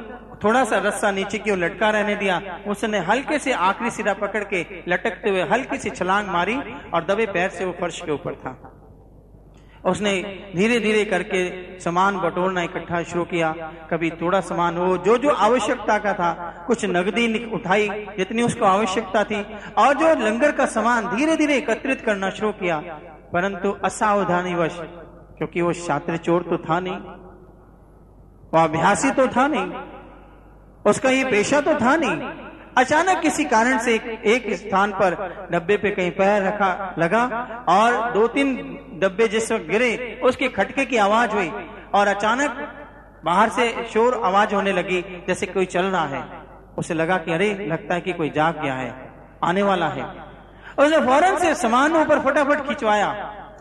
[0.45, 4.15] थोड़ा सा रस्सा नीचे की ओर लटका रहने दिया। मूसन ने हल्के से आखिरी सिरा
[4.15, 6.57] पकड़ के लटकते हुए हल्की सी छलांग मारी,
[6.95, 8.53] और दबे पैर से वो फर्श के ऊपर था।
[9.85, 10.13] उसने
[10.57, 11.41] धीरे धीरे करके
[11.81, 13.53] सामान बटोरना इकट्ठा शुरू किया।
[13.91, 16.33] कभी थोड़ा सामान हो, जो जो आवश्यकता का था,
[16.67, 19.43] कुछ नगदी उठाई, जितनी उसको आवश्यकता थी,
[19.79, 22.79] और जो लंगर का सामान धीरे धीरे एकत्रित करना शुरू किया।
[23.33, 24.79] परंतु असावधानी वश
[25.39, 26.99] क्योंकि वो छात्र चोर तो था नहीं,
[28.53, 29.73] वो अभ्यासी तो था नहीं,
[30.85, 32.48] उसका ये पेशा तो था नहीं
[32.79, 33.95] अचानक किसी कारण से
[34.27, 35.15] एक, स्थान पर
[35.53, 37.23] डब्बे पे कहीं पैर रखा लगा
[37.69, 38.55] और दो तीन
[39.03, 41.51] डब्बे जिस वक्त गिरे उसके खटके की आवाज़ हुई
[41.95, 42.61] और अचानक
[43.25, 46.23] बाहर से शोर आवाज़ होने लगी जैसे कोई चल रहा है।
[46.79, 48.91] उसे लगा कि अरे लगता है कि कोई जाग गया है
[49.45, 50.03] आने वाला है।
[50.79, 53.07] उसने फ़ौरन से सामान ऊपर फटाफट खिंचवाया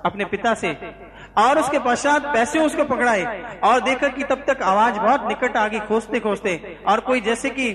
[0.05, 0.77] अपने पिता से
[1.37, 5.67] और उसके पश्चात पैसे उसको पकड़ाए और देखा कि तब तक आवाज़ बहुत निकट आ
[5.67, 7.69] गई खोजते खोजते और कोई जैसे कि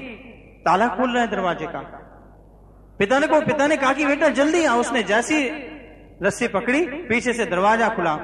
[0.64, 1.80] ताला खोल रहा है दरवाजे का।
[2.98, 5.48] पिता ने को पिता ने कहा कि बेटा, जल्दी आ उसने जैसी
[6.22, 8.14] रस्सी पकड़ी, पीछे से दरवाज़ा खुला।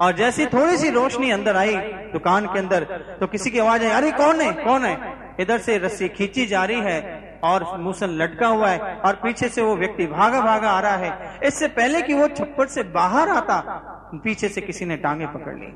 [0.00, 1.76] और जैसी थोड़ी सी रोशनी अंदर आई
[2.12, 2.84] दुकान के अंदर
[3.20, 4.52] तो किसी की आवाज़ आई, अरे, कौन है?
[4.52, 5.34] कौन है?
[5.40, 9.62] इधर से रस्सी खींची जा रही है और मूसन लटका हुआ है और पीछे से
[9.62, 13.60] वो व्यक्ति भागा भागा आ रहा है। इससे पहले कि वो छप्पर से बाहर आता,
[14.14, 15.66] पीछे से किसी ने टांगे पकड़ ली।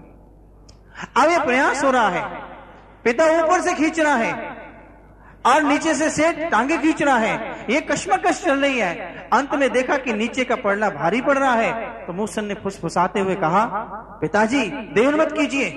[1.16, 2.22] अब ये प्रयास हो रहा है।
[3.05, 4.63] पिता ऊपर से खींच रहा है।
[5.45, 9.70] और नीचे से सेठ टांगे खींच रहा है। ये कश्मकश चल रही है। अंत में
[9.72, 11.72] देखा कि नीचे का पड़ना भारी पड़ रहा है।
[12.07, 13.64] तो मूसन ने फुसफुसाते हुए कहा,
[14.20, 14.62] पिताजी,
[14.95, 15.68] देर मत कीजिए।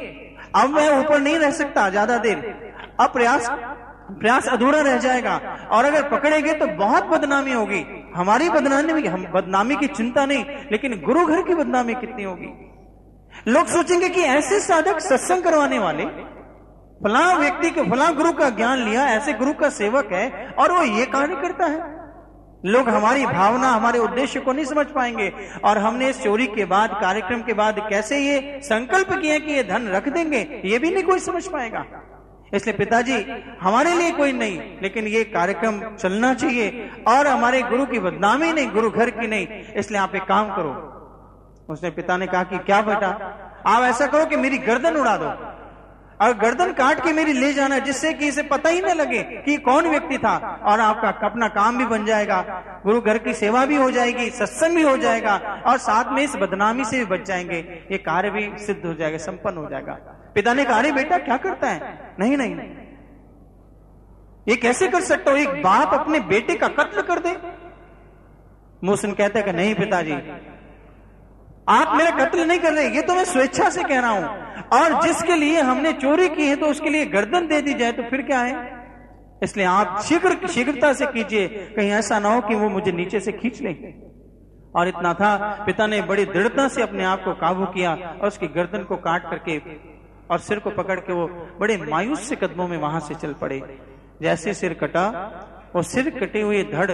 [0.55, 2.37] अब मैं ऊपर नहीं रह सकता ज़्यादा देर।
[2.99, 3.49] अब प्रयास
[4.09, 5.35] प्रयास अधूरा रह जाएगा।
[5.71, 7.83] और अगर पकड़ेंगे तो बहुत बदनामी होगी।
[8.15, 12.53] हमारी बदनामी, हम, बदनामी की चिंता नहीं, लेकिन गुरु घर की बदनामी कितनी होगी?
[13.47, 16.05] लोग सोचेंगे कि ऐसे साधक सत्संग करवाने वाले
[17.03, 20.83] फला व्यक्ति के फला गुरु का ज्ञान लिया, ऐसे गुरु का सेवक है, और वो
[20.83, 21.97] ये कार्य करता है।
[22.65, 25.33] लोग हमारी भावना, हमारे उद्देश्य को नहीं समझ पाएँगे,
[25.63, 29.63] और हमने इस चोरी के बाद, कार्यक्रम के बाद कैसे ये संकल्प किया कि ये
[29.63, 31.85] धन रख देंगे, ये भी नहीं कोई समझ पाएगा।
[32.53, 33.25] इसलिए पिताजी,
[33.61, 38.71] हमारे लिए कोई नहीं, लेकिन ये कार्यक्रम चलना चाहिए, और हमारे गुरु की बदनामी नहीं,
[38.71, 40.93] गुरु घर की नहीं, इसलिए आप एक काम करो।
[41.73, 43.07] उसने पिता ने कहा कि, क्या बेटा,
[43.67, 45.56] आप ऐसा करो कि मेरी गर्दन उड़ा दो।
[46.21, 49.57] और गर्दन काट के मेरी ले जाना, जिससे कि इसे पता ही न लगे कि
[49.57, 52.41] कौन व्यक्ति था, और आपका अपना काम भी बन जाएगा,
[52.85, 55.35] गुरु घर की सेवा भी हो जाएगी, सत्संग भी हो जाएगा,
[55.67, 57.59] और साथ में इस बदनामी से भी बच जाएँगे।
[57.91, 59.93] ये कार्य भी सिद्ध हो जाएगा, संपन्न हो जाएगा।
[60.35, 62.15] पिता ने कहा बेटा, क्या करता है?
[62.19, 62.55] नहीं नहीं
[64.47, 65.37] ये कैसे कर सकते हो?
[65.37, 67.35] एक बाप अपने बेटे का कत्ल कर दे?
[68.83, 70.13] मोहसिन कहते कि, नहीं पिताजी,
[71.69, 75.01] आप मेरा कत्ल नहीं कर रहे, ये तो मैं स्वेच्छा से कह रहा हूँ। और
[75.01, 78.21] जिसके लिए हमने चोरी की है तो उसके लिए गर्दन दे दी जाए तो फिर
[78.21, 78.75] क्या है?
[79.43, 83.31] इसलिए आप शीघ्र, शीघ्रता से कीजिए। कहीं ऐसा ना हो कि वो मुझे नीचे से
[83.33, 83.73] खींच ले।
[84.75, 88.47] और इतना था, पिता ने बड़ी दृढ़ता से अपने आप को काबू किया और उसकी
[88.49, 89.57] गर्दन को काट करके
[90.31, 91.27] और सिर को पकड़ के वो
[91.59, 93.61] बड़े मायूस से कदमों में वहाँ से चल पड़े।
[94.21, 95.07] जैसे सिर कटा,
[95.75, 96.91] वो सिर कटे हुए धड़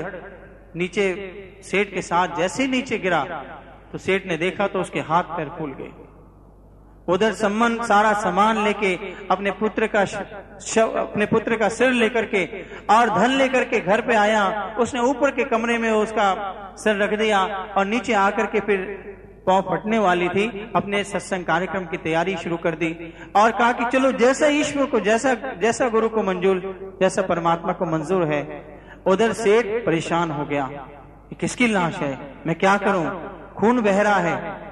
[0.76, 1.05] नीचे
[1.63, 3.24] सेठ के साथ जैसे नीचे गिरा
[3.91, 5.91] तो सेठ ने देखा तो उसके हाथ पैर फूल गए।
[7.07, 8.93] उधर सम्मान सारा सामान लेके
[9.31, 12.45] अपने पुत्र का शव अपने पुत्र का सिर लेकर के
[12.89, 16.27] और धन लेकर के घर पे आया। उसने ऊपर के कमरे में उसका
[16.77, 17.43] सिर रख दिया
[17.77, 18.85] और नीचे आकर के फिर
[19.47, 23.85] पाँव फटने वाली थी। अपने सत्संग कार्यक्रम की तैयारी शुरू कर दी और कहा कि
[23.91, 26.61] चलो जैसा ईश्वर को जैसा जैसा गुरु को मंजूर,
[27.01, 28.43] जैसा परमात्मा को मंजूर है,
[29.07, 30.69] उधर सेठ परेशान हो गया
[31.39, 32.17] किसकी लाश है?
[32.47, 33.05] मैं क्या करूँ?
[33.53, 34.62] खून बह रहा है।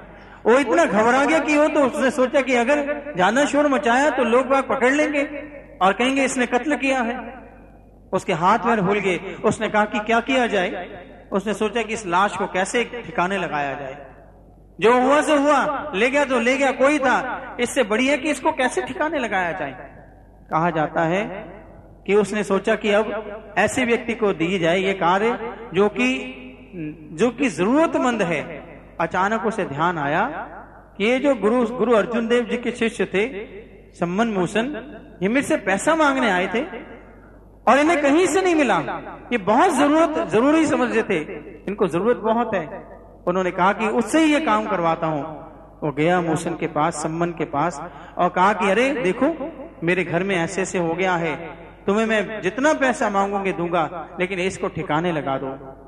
[0.44, 2.82] वो इतना घबरा गया कि वो तो उसने सोचा कि अगर
[3.14, 5.22] ज़्यादा शोर मचाया तो लोग बाग पकड़ लेंगे
[5.82, 7.16] और कहेंगे, इसने कत्ल किया है।
[8.12, 10.88] उसके हाथ में भूल गए। उसने कहा कि क्या किया जाए?
[11.32, 13.96] उसने सोचा कि इस लाश को कैसे ठिकाने लगाया जाए?
[14.78, 18.52] जो हुआ से हुआ, ले गया तो ले गया, कोई था। इससे बढ़िया कि इसको
[18.52, 19.72] कैसे ठिकाने लगाया जाए?
[20.50, 21.24] कहा जाता है
[22.06, 25.38] कि उसने सोचा कि अब ऐसे व्यक्ति को दी जाए ये कार्य
[25.74, 26.08] जो कि
[27.14, 28.42] जो कि जरूरतमंद है।
[29.02, 30.26] अचानक उसे ध्यान आया
[30.98, 33.46] कि ये जो गुरु गुरु अर्जुन देव जी के शिष्य थे
[33.92, 34.66] सम्मन मूसन
[35.22, 36.60] ये मेरे से पैसा मांगने आए थे
[37.68, 38.78] और इन्हें कहीं से नहीं मिला।
[39.32, 41.20] ये बहुत ज़रूरत, ज़रूरी समझते थे।
[41.68, 42.66] इनको ज़रूरत बहुत है।
[43.26, 45.22] उन्होंने कहा कि उससे ही ये काम करवाता हूँ।
[45.82, 49.52] वो गया मूसन के पास सम्मन के पास और कहा कि, अरे, देखो,
[49.84, 51.36] मेरे घर में ऐसे ऐसे हो गया है।
[51.86, 55.81] तुम्हें मैं जितना पैसा मांगूँगे दूँगा, लेकिन इसको ठिकाने लगा दो।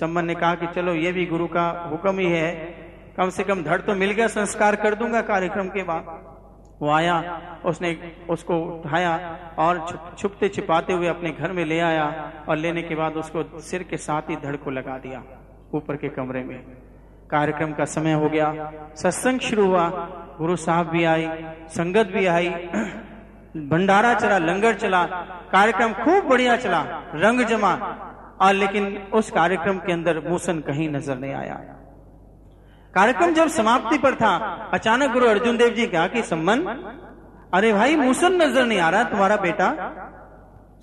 [0.00, 2.54] सम्मन ने कहा कि चलो, ये भी गुरु का हुक्म ही है।
[3.16, 6.28] कम से कम धड़ तो मिल गया, संस्कार कर दूँगा कार्यक्रम के बाद।
[6.82, 12.56] वो आया, उसने उसको उठाया और छुपते छिपाते हुए अपने घर में ले आया और
[12.56, 15.22] लेने के बाद उसको सिर के साथ ही धड़ को लगा दिया,
[15.74, 16.58] ऊपर के कमरे में।
[17.30, 19.88] कार्यक्रम का समय हो गया। सत्संग शुरू हुआ।
[20.38, 21.28] गुरु साहब भी आई,
[21.68, 22.48] संगत भी आई।
[23.56, 25.04] भंडारा चला, लंगर चला।
[25.52, 26.82] कार्यक्रम खूब बढ़िया चला।
[27.14, 28.04] रंग जमा।
[28.40, 31.54] और लेकिन उस कार्यक्रम के अंदर मूसन कहीं नज़र नहीं आया।
[32.94, 34.36] कार्यक्रम जब समाप्ति पर था,
[34.74, 36.58] अचानक गुरु अर्जुन देव जी कहा कि सम्मन,
[37.54, 39.94] अरे भाई, मूसन नज़र नहीं आ रहा तुम्हारा बेटा?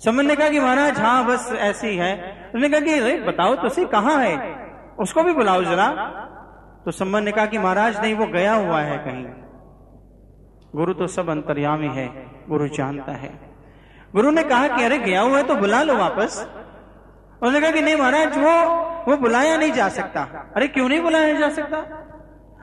[0.04, 3.68] सम्मन ने कहा कि महाराज हाँ बस ऐसी है। उसने कहा कि, अरे, बताओ तो
[3.68, 4.66] सही कहाँ है?
[4.98, 5.88] उसको भी बुलाओ जरा।
[6.84, 9.26] तो सम्मन ने कहा कि, महाराज, नहीं, वो गया हुआ है कहीं।
[10.76, 13.40] गुरु तो सब अंतर्यामी है, गुरु जानता है।
[14.12, 16.48] गुरु ने कहा कि, अरे, गया हुआ है तो बुला लो वापस।
[17.42, 21.34] उसने कहा कि नहीं महाराज, वो वो बुलाया नहीं जा सकता। अरे क्यों नहीं बुलाया
[21.34, 21.78] जा सकता?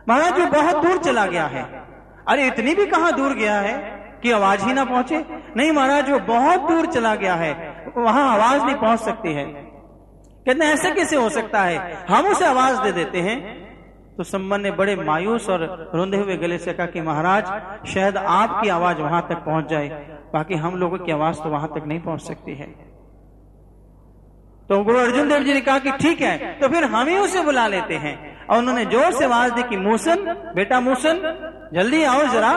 [0.10, 1.64] महाराज, वो बहुत दूर चला गया है।
[2.28, 3.74] अरे इतनी भी कहा दूर गया है
[4.24, 5.26] कि आवाज़ ही ना पहुँचे?
[5.58, 9.46] नहीं महाराज, वो बहुत दूर चला गया है। वहाँ आवाज़ नहीं पहुँच सकती है।
[10.48, 12.06] कहते ऐसे कैसे हो सकता है?
[12.10, 13.64] हम उसे आवाज़ दे देते हैं।
[14.18, 17.44] तो सम्मन ने बड़े मायूस और रोंदे हुए गले से कहा कि महाराज,
[17.88, 19.90] शायद आपकी आवाज़ वहाँ तक पहुँच जाए।
[20.34, 22.93] बाकी हम लोगों की आवाज़ तो वहाँ तक नहीं पहुँच सकती है।
[24.70, 27.42] तो गुरु अर्जुन देव जी ने कहा कि ठीक है तो फिर हम ही उसे
[27.44, 28.16] बुला लेते हैं।
[28.48, 31.22] और उन्होंने ज़ोर से आवाज़ दी कि मूसन बेटा मूसन
[31.74, 32.52] जल्दी आओ जरा।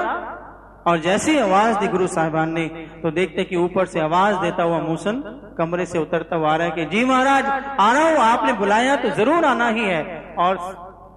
[0.87, 2.67] और जैसी आवाज़ दी गुरु साहिबान ने
[3.03, 5.23] तो देखते कि ऊपर से आवाज़ देता हुआ मूसन
[5.59, 7.45] कमरे से उतरता हुआ आ रहा है कि, जी महाराज,
[7.81, 10.59] आ रहा हूँ, आपने बुलाया तो ज़रूर आना ही है। और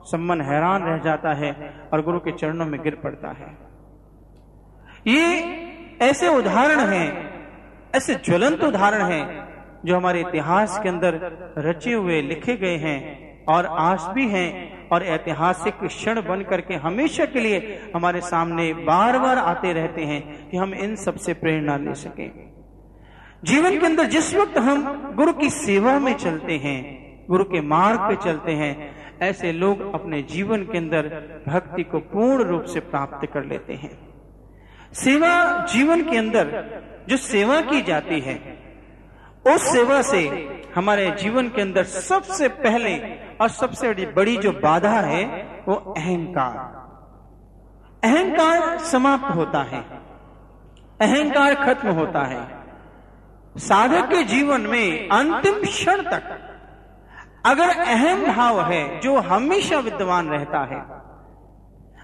[0.06, 1.52] सम्मन हैरान रह जाता है
[1.94, 3.58] और गुरु के चरणों में गिर पड़ता है।
[5.08, 5.26] ये
[6.02, 7.08] ऐसे उदाहरण हैं,
[7.96, 9.24] ऐसे ज्वलंत उदाहरण हैं
[9.86, 11.20] जो हमारे इतिहास के अंदर
[11.58, 17.26] रचे हुए, लिखे गए हैं और आज भी हैं और ऐतिहासिक क्षण बन करके हमेशा
[17.26, 21.94] के लिए हमारे सामने बार बार आते रहते हैं कि हम इन सबसे प्रेरणा ले
[21.96, 22.30] सकें।
[23.44, 26.80] जीवन के अंदर जिस वक्त हम गुरु की सेवा में चलते हैं,
[27.28, 31.08] गुरु के मार्ग पे चलते हैं, ऐसे लोग अपने जीवन के अंदर
[31.48, 33.92] भक्ति को पूर्ण रूप से प्राप्त कर लेते हैं।
[34.94, 36.48] सेवा जीवन के अंदर
[37.10, 38.36] जो सेवा की जाती है
[39.48, 40.20] उस सेवा से
[40.76, 43.00] हमारे जीवन के अंदर सबसे पहले
[43.42, 45.26] और सबसे बड़ी जो बाधा है,
[45.68, 46.80] वो अहंकार।
[48.04, 49.82] अहंकार समाप्त होता है।
[51.02, 52.60] अहंकार खत्म होता है।
[53.58, 56.46] साधक के जीवन में अंतिम क्षण तक
[57.46, 61.00] अगर अहम भाव है, जो हमेशा विद्यमान रहता है,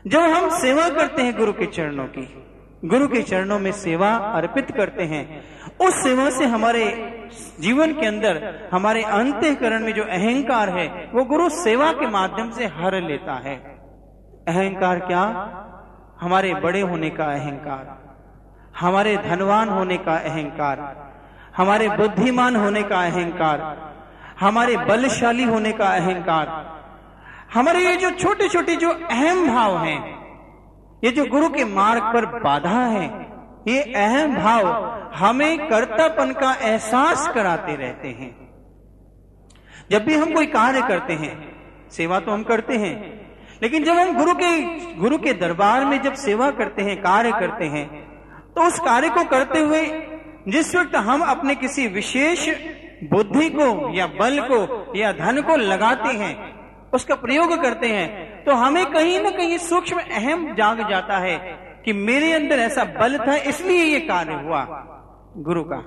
[0.07, 2.51] जब हम सेवा करते हैं गुरु के चरणों की
[2.83, 5.43] गुरु के चरणों में सेवा अर्पित करते हैं।
[5.79, 6.83] उस सेवा से हमारे
[7.59, 12.65] जीवन के अंदर, हमारे अंत्यकरण में जो अहंकार है, वो गुरु सेवा के माध्यम से
[12.65, 13.55] हर लेता है।
[14.47, 15.21] अहंकार क्या?
[16.21, 17.97] हमारे बड़े होने का अहंकार,
[18.79, 20.77] हमारे धनवान होने का अहंकार,
[21.57, 23.59] हमारे बुद्धिमान होने का अहंकार,
[24.39, 26.47] हमारे बलशाली होने का अहंकार,
[27.53, 30.14] हमारे ये जो छोटे छोटे जो अहम भाव हैं
[31.03, 33.05] ये जो गुरु के मार्ग पर बाधा है,
[33.67, 34.67] ये अहम भाव
[35.15, 38.33] हमें कर्तापन का एहसास कराते रहते हैं।
[39.91, 41.33] जब भी हम कोई कार्य करते हैं,
[41.91, 42.95] सेवा तो हम करते हैं,
[43.63, 47.65] लेकिन जब हम गुरु के गुरु के दरबार में जब सेवा करते हैं, कार्य करते
[47.67, 47.87] हैं
[48.55, 49.85] तो उस कार्य को करते हुए
[50.47, 52.47] जिस वक्त हम अपने किसी विशेष
[53.03, 56.33] बुद्धि को या बल को या धन को लगाते हैं
[56.95, 61.37] उसका प्रयोग करते हैं तो हमें कहीं ना कहीं सूक्ष्म अहम जाग जाता है
[61.85, 64.61] कि मेरे अंदर ऐसा बल था, इसलिए ये कार्य हुआ।
[65.39, 65.77] गुरु का।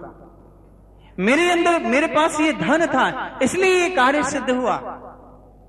[1.19, 4.77] मेरे अंदर, मेरे पास ये धन था, इसलिए ये कार्य सिद्ध हुआ।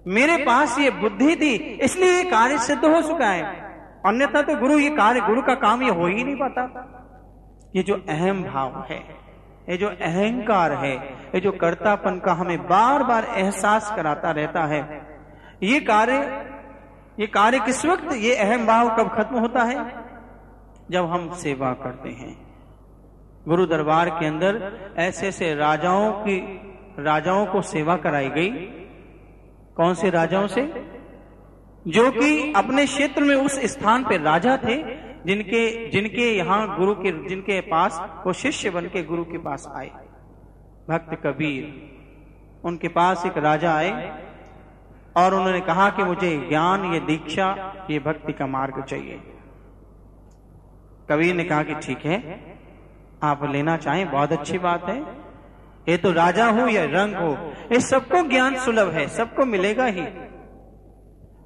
[0.08, 3.44] मेरे पास ये बुद्धि थी, इसलिए ये कार्य सिद्ध हो चुका है।
[4.06, 6.62] अन्यथा तो गुरु, ये कार्य गुरु का काम ये हो ही नहीं पाता।
[7.76, 9.00] ये जो अहम भाव है,
[9.70, 10.96] ये जो अहंकार है,
[11.36, 14.82] ये जो कर्तापन का हमें बार बार एहसास कराता रहता है
[15.64, 16.50] ये कार्य
[17.20, 20.06] ये कार्य किस वक्त, ये अहम भाव कब खत्म होता है?
[20.92, 22.50] जब हम सेवा करते हैं।
[23.48, 26.62] गुरु दरबार के अंदर ऐसे ऐसे राजाओं की,
[27.00, 28.50] राजाओं को सेवा कराई गई।
[29.78, 30.62] कौन से राजाओं से?
[31.88, 34.84] जो कि अपने क्षेत्र में उस स्थान पर राजा थे,
[35.26, 39.90] जिनके जिनके यहाँ गुरु के, जिनके पास, वो शिष्य बन के गुरु के पास आए।
[40.90, 41.92] भक्त कबीर,
[42.64, 44.29] उनके पास एक राजा आए।
[45.16, 47.48] और उन्होंने कहा कि मुझे ज्ञान, ये दीक्षा,
[47.92, 49.22] ये भक्ति का मार्ग चाहिए।
[51.10, 52.18] कबीर ने कहा कि ठीक है,
[53.24, 55.02] आप लेना चाहें, बहुत अच्छी बात है।
[55.90, 57.32] ये तो राजा हो, या रंग हो।
[57.72, 60.02] ये सबको ज्ञान सुलभ है, सबको मिलेगा ही।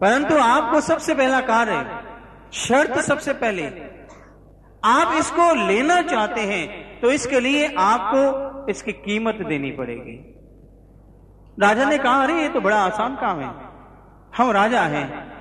[0.01, 2.01] परंतु आपको सबसे पहला कार्य
[2.53, 3.65] शर्त सबसे पहले,
[4.83, 10.32] आप इसको लेना चाहते हैं तो इसके लिए आपको इसकी कीमत देनी पड़ेगी।
[11.59, 13.55] राजा ने कहा, अरे, ये तो बड़ा आसान काम है।
[14.37, 15.33] हम राजा हैं।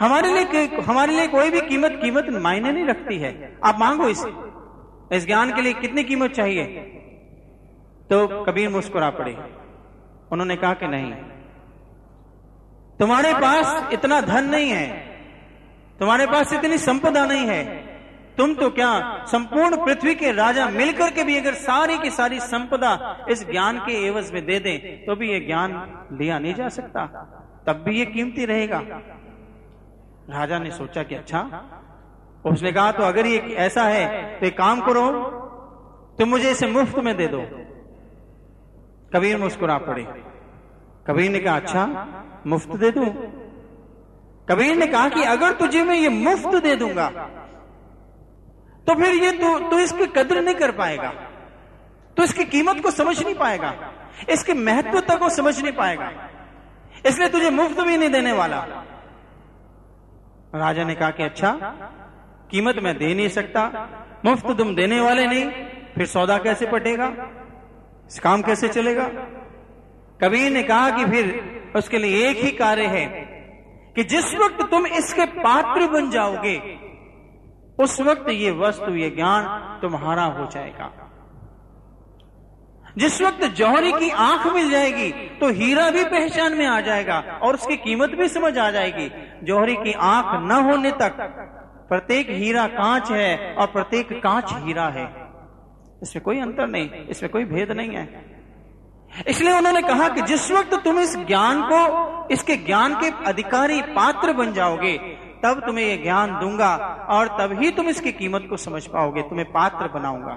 [0.00, 4.28] हमारे लिए हमारे लिए कोई भी कीमत कीमत मायने नहीं रखती है। आप मांगो इसे,
[5.16, 6.64] इस ज्ञान के लिए कितनी कीमत चाहिए?
[8.10, 9.32] तो कबीर मुस्कुरा पड़े।
[10.32, 11.12] उन्होंने कहा कि नहीं,
[12.98, 14.90] तुम्हारे पास इतना धन नहीं है।
[15.98, 17.93] तुम्हारे पास इतनी संपदा नहीं है।
[18.38, 18.90] तुम तो क्या
[19.24, 22.92] संपूर्ण पृथ्वी के राजा मिलकर के भी अगर सारी की सारी संपदा
[23.30, 25.70] इस ज्ञान के एवज में दे दें तो भी ये ज्ञान
[26.12, 27.06] लिया नहीं जा सकता।
[27.66, 28.80] तब भी ये कीमती रहेगा।
[30.30, 31.40] राजा ने सोचा कि अच्छा
[32.44, 34.06] उसने कहा तो अगर ये ऐसा है
[34.40, 35.04] तो एक काम करो,
[36.18, 37.40] तुम मुझे इसे मुफ़्त में दे दो।
[39.12, 40.02] कबीर मुस्कुरा पड़े।
[41.06, 41.86] कबीर ने कहा अच्छा
[42.46, 43.04] मुफ़्त दे दू?
[44.48, 47.10] कबीर ने कहा कि अगर तुझे मैं ये मुफ़्त दे दूँगा
[48.86, 51.12] तो फिर ये तू तो इसकी कदर नहीं कर पाएगा।
[52.16, 53.74] तो इसकी कीमत को समझ नहीं पाएगा।
[54.30, 56.10] इसके महत्वता को समझ नहीं पाएगा।
[57.06, 58.58] इसलिए तुझे मुफ़्त भी नहीं देने वाला।
[60.54, 61.52] राजा ने कहा कि अच्छा
[62.50, 63.62] कीमत मैं दे नहीं सकता,
[64.24, 65.44] मुफ़्त तुम देने वाले नहीं,
[65.94, 67.12] फिर सौदा कैसे पटेगा?
[68.06, 69.04] इस काम कैसे चलेगा?
[70.20, 73.06] कबीर ने कहा कि फिर उसके लिए एक ही कार्य है
[73.96, 76.56] कि जिस वक्त तुम इसके पात्र बन जाओगे
[77.78, 80.90] उस वक्त ये वस्तु, ये ज्ञान तुम्हारा हो जाएगा।
[82.96, 87.54] जिस वक्त जौहरी की आँख मिल जाएगी तो हीरा भी पहचान में आ जाएगा और
[87.54, 89.10] उसकी कीमत भी समझ आ जाएगी।
[89.44, 91.16] जौहरी की आँख न होने तक
[91.88, 95.04] प्रत्येक हीरा कांच है और प्रत्येक कांच हीरा है।
[96.02, 98.32] इसमें कोई अंतर नहीं, इसमें कोई भेद नहीं है।
[99.28, 104.32] इसलिए उन्होंने कहा कि जिस वक्त तुम इस ज्ञान को, इसके ज्ञान के अधिकारी पात्र
[104.32, 104.96] बन जाओगे
[105.44, 106.76] तब तुम्हें ये ज्ञान दूँगा
[107.10, 110.34] और तभी तुम इसकी कीमत को समझ पाओगे, तुम्हें पात्र बनाऊँगा।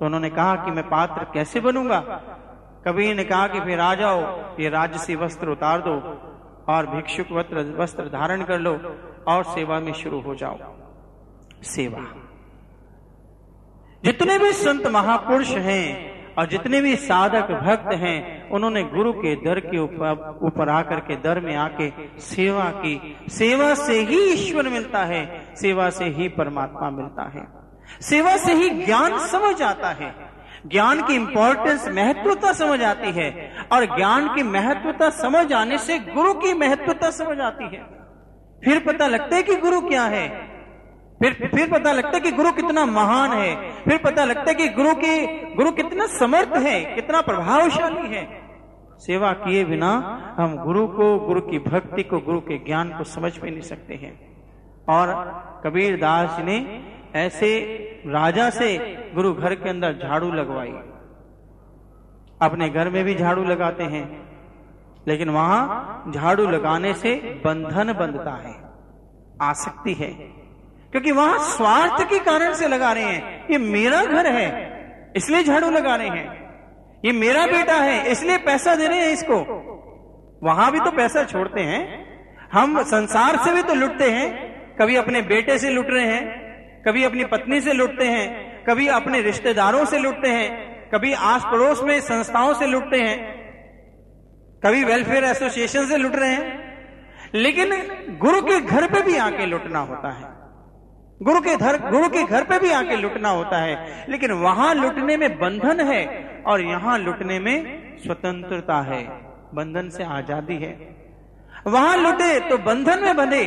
[0.00, 2.00] तो उन्होंने कहा कि मैं पात्र कैसे बनूँगा?
[2.86, 4.20] कबीर ने कहा कि फिर आ जाओ,
[4.60, 5.94] ये राजसी वस्त्र उतार दो
[6.72, 8.96] और भिक्षुक वस्त्र वस्त्र धारण कर लो
[9.28, 10.58] और सेवा में शुरू हो जाओ।
[11.62, 12.04] सेवा।
[14.04, 19.60] जितने भी संत महापुरुष हैं और जितने भी साधक भक्त हैं, उन्होंने गुरु के दर
[19.60, 25.04] के ऊपर ऊपर आकर के दर में आके सेवा की। सेवा से ही ईश्वर मिलता
[25.04, 27.46] है, सेवा से ही परमात्मा मिलता है।
[28.00, 30.34] सेवा से ही ज्ञान समझ आता है।
[30.66, 36.34] ज्ञान की इंपॉर्टेंस महत्वता समझ आती है और ज्ञान की महत्वता समझ आने से गुरु
[36.34, 38.04] की महत्वता समझ आती है।
[38.64, 40.53] फिर पता लगता है कि गुरु क्या है?
[41.24, 44.68] फिर फिर पता लगता है कि गुरु कितना महान है। फिर पता लगता है कि
[44.68, 48.24] गुरु की, गुरु कितना समर्थ है, कितना प्रभावशाली है।
[48.98, 49.90] सेवा किए बिना
[50.38, 53.94] हम गुरु को, गुरु की भक्ति को, गुरु के ज्ञान को समझ भी नहीं सकते
[53.94, 54.12] हैं।
[54.90, 55.14] और
[55.66, 56.84] कबीर दास ने
[57.16, 57.58] ऐसे
[58.06, 58.76] राजा से
[59.14, 60.72] गुरु घर के अंदर झाड़ू लगवाई।
[62.42, 64.06] अपने घर में भी झाड़ू लगाते हैं,
[65.08, 67.14] लेकिन वहाँ झाड़ू लगाने से
[67.44, 68.54] बंधन बंधता है,
[69.42, 70.33] आसक्ति है।
[70.94, 74.46] क्योंकि वहाँ स्वार्थ के कारण से लगा रहे हैं। ये मेरा घर है,
[75.16, 79.38] इसलिए झाड़ू लगा रहे हैं। ये मेरा बेटा है, इसलिए पैसा दे रहे हैं इसको।
[80.42, 81.80] वहाँ भी तो पैसा छोड़ते हैं,
[82.52, 84.28] हम संसार से भी तो लुटते हैं।
[84.76, 89.20] कभी अपने बेटे से लुट रहे हैं, कभी अपनी पत्नी से लुटते हैं, कभी अपने
[89.20, 90.48] रिश्तेदारों से लुटते हैं,
[90.90, 93.18] कभी आस पड़ोस में संस्थाओं से लुटते हैं,
[94.64, 96.62] कभी वेलफेयर एसोसिएशन से लुट रहे हैं।
[97.34, 97.76] लेकिन
[98.18, 100.43] गुरु के घर पे भी आके लुटना होता है।
[101.24, 105.16] गुरु के घर गुरु के घर पे भी आके लुटना होता है। लेकिन वहाँ लुटने
[105.16, 106.02] में बंधन है
[106.46, 107.56] और यहाँ लुटने में
[107.98, 109.02] स्वतंत्रता है।
[109.54, 110.72] बंधन से आज़ादी है।
[111.66, 113.44] वहाँ लुटे तो बंधन में बंधे।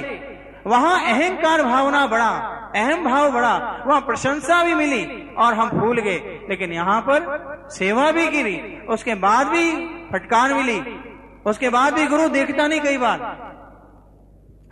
[0.68, 2.30] वहाँ अहंकार भावना बढ़ा,
[2.76, 5.04] अहम भाव बढ़ा, वहाँ प्रशंसा भी मिली
[5.38, 6.18] और हम भूल गए।
[6.50, 8.58] लेकिन यहाँ पर सेवा भी गिरी,
[8.90, 9.72] उसके बाद भी
[10.12, 10.80] फटकार मिली,
[11.46, 13.20] उसके बाद भी गुरु देखता नहीं कई बार।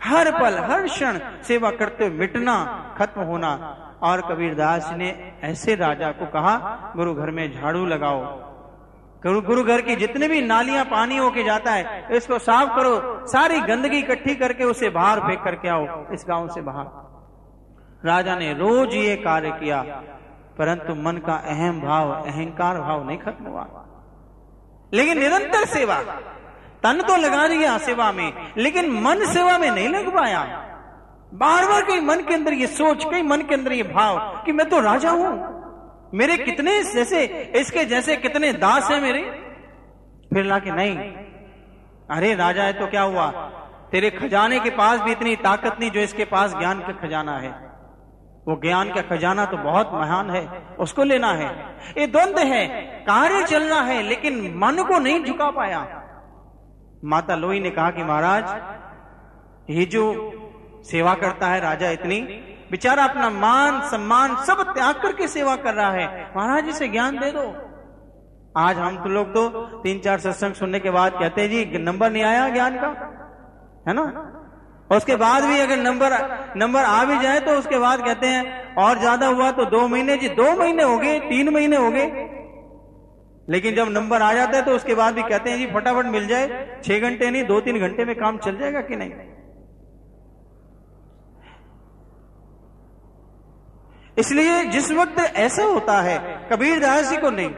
[0.06, 2.54] हर पल, हर क्षण सेवा करते मिटना,
[2.98, 5.08] खत्म होना। और कबीरदास ने
[5.42, 6.56] ऐसे राजा को कहा,
[6.96, 8.20] गुरु घर में झाड़ू लगाओ।
[9.22, 13.60] गुरु गुरु घर की जितने भी नालियाँ पानी होके जाता है, इसको साफ़ करो। सारी
[13.60, 18.94] गंदगी इकट्ठी करके उसे बाहर फेंक करके आओ, इस गाँव से बाहर। राजा ने रोज
[18.94, 19.82] ये कार्य किया,
[20.58, 23.66] परंतु मन का अहम भाव, अहंकार भाव नहीं खत्म हुआ।
[24.92, 25.96] लेकिन निरंतर सेवा।
[26.86, 30.42] तन तो लगा दिया सेवा में, लेकिन मन सेवा में नहीं लग पाया।
[31.32, 34.52] बार बार कहीं मन के अंदर ये सोच कहीं मन के अंदर ये भाव कि
[34.52, 35.32] मैं तो राजा हूँ।
[36.14, 37.24] मेरे कितने जैसे,
[37.56, 39.22] इसके जैसे कितने दास है मेरे।
[40.30, 40.96] फिर ला के नहीं,
[42.10, 43.26] अरे राजा है तो क्या हुआ?
[43.92, 47.50] तेरे खजाने के पास भी इतनी ताकत नहीं जो इसके पास ज्ञान का खजाना है।
[48.46, 50.46] वो ज्ञान का खजाना तो बहुत महान है,
[50.78, 51.46] उसको लेना है।
[51.98, 52.66] ये द्वंद है,
[53.04, 55.86] कार्य चलना है, लेकिन मन को नहीं झुका पाया।
[57.06, 58.44] माता लोही ने कहा कि महाराज,
[59.70, 60.02] ये जो
[60.86, 62.20] सेवा करता है राजा इतनी,
[62.70, 67.30] बेचारा अपना मान, सम्मान सब त्याग करके सेवा कर रहा है। महाराज, इसे ज्ञान दे
[67.32, 67.44] दो।
[68.54, 69.48] आज हम तो लोग तो
[69.82, 72.88] तीन चार सत्संग सुनने के बाद कहते हैं, जी नंबर नहीं आया ज्ञान का?
[73.88, 74.02] है ना?
[74.90, 76.12] और उसके बाद भी अगर नंबर
[76.56, 80.16] नंबर आ भी जाए तो उसके बाद कहते हैं, और ज़्यादा हुआ तो दो महीने,
[80.16, 82.06] जी, दो महीने हो गए, तीन महीने हो गए।
[83.48, 86.26] लेकिन जब नंबर आ जाता है तो उसके बाद भी कहते हैं, जी, फटाफट मिल
[86.26, 89.10] जाए। छह घंटे नहीं दो तीन घंटे में काम चल जाएगा कि नहीं?
[94.18, 96.18] इसलिए जिस वक्त ऐसा होता है,
[96.52, 97.50] कबीर दास जी को नहीं।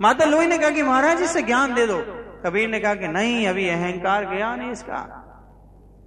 [0.00, 1.98] माता लोही ने कहा कि महाराज इससे ज्ञान दे दो।
[2.46, 5.22] कबीर ने कहा कि नहीं, अभी अहंकार गया नहीं इसका।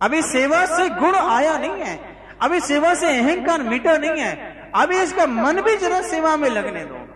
[0.01, 1.99] अभी सेवा से गुण आया नहीं है।
[2.41, 6.85] अभी सेवा से अहंकार मीटर नहीं है। अभी इसका मन भी जरा सेवा में लगने
[6.85, 7.08] दो।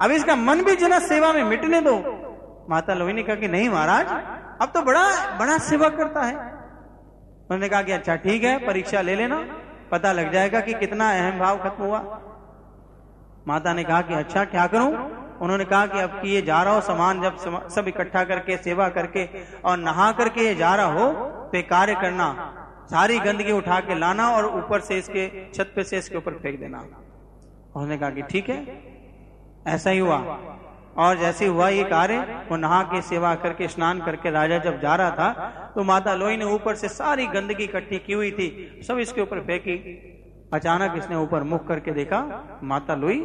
[0.00, 1.96] अभी इसका मन भी जरा सेवा में मिटने दो।
[2.70, 4.06] माता लोही ने कहा कि नहीं महाराज,
[4.62, 5.04] अब तो बड़ा
[5.38, 9.44] बड़ा सेवा करता है। उन्होंने कहा कि अच्छा ठीक है, परीक्षा ले लेना।
[9.90, 11.98] पता लग जाएगा कि कितना अहम भाव खत्म हुआ।
[13.48, 14.92] माता ने कहा कि अच्छा क्या करूँ?
[15.40, 18.88] उन्होंने कहा कि अब कि ये जा रहा हो, सामान जब सब इकट्ठा करके, सेवा
[18.88, 19.28] करके
[19.60, 21.12] और नहा करके ये जा रहा हो
[21.52, 22.28] तो कार्य करना।
[22.90, 26.58] सारी गंदगी उठा के लाना और ऊपर से इसके, छत पे से इसके ऊपर फेंक
[26.60, 28.58] देना। उन्होंने कहा कि ठीक है
[29.66, 30.16] ऐसा ही हुआ।
[30.98, 32.18] और जैसे हुआ ये कार्य,
[32.50, 36.36] वो नहा के सेवा करके, स्नान करके राजा जब जा रहा था तो माता लोई
[36.36, 39.76] ने ऊपर से सारी गंदगी इकट्ठी की हुई थी। सब इसके ऊपर फेंकी।
[40.54, 42.20] अचानक इसने ऊपर मुख करके देखा,
[42.62, 43.18] माता लोई।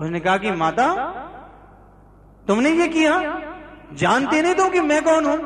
[0.00, 0.86] उसने कहा कि, माता,
[2.46, 3.18] तुमने ये किया?
[3.92, 5.38] जानते नहीं तुम कि मैं कौन हूँ?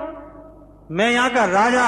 [0.90, 1.86] मैं यहाँ का राजा।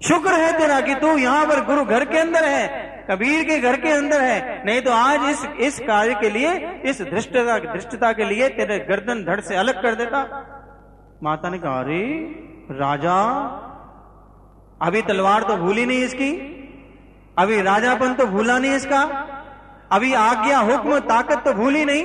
[0.00, 3.76] शुक्र है तेरा कि तू यहाँ पर गुरु घर के अंदर है। कबीर के घर
[3.76, 8.24] के अंदर है। नहीं तो आज इस इस कार्य के लिए, इस धृष्टता धृष्टता के
[8.24, 10.46] लिए तेरे गर्दन धड़ से अलग कर देता।
[11.22, 12.06] माता ने कहा, अरे,
[12.70, 13.22] राजा,
[14.82, 16.56] अभी तलवार तो भूली नहीं इसकी।
[17.38, 19.02] अभी राजापन तो भूला नहीं इसका।
[19.92, 22.04] अभी आज्ञा, हुक्म, ताकत तो भूली नहीं।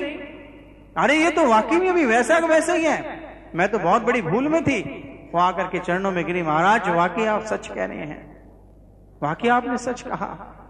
[0.98, 3.20] अरे, ये तो वाकई में अभी वैसा का वैसा ही है।
[3.56, 4.82] मैं तो बहुत बड़ी भूल में थी।
[5.34, 8.48] वो आकर के चरणों में गिरी, महाराज, वाकई आप सच कह रहे हैं।
[9.24, 10.62] वाकई आपने सच कहा।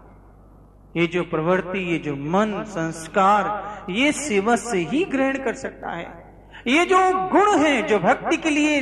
[0.96, 6.26] ये जो प्रवृत्ति, ये जो मन, संस्कार, ये सेवा से ही ग्रहण कर सकता है।
[6.66, 8.78] ये जो गुण है, जो भक्ति के लिए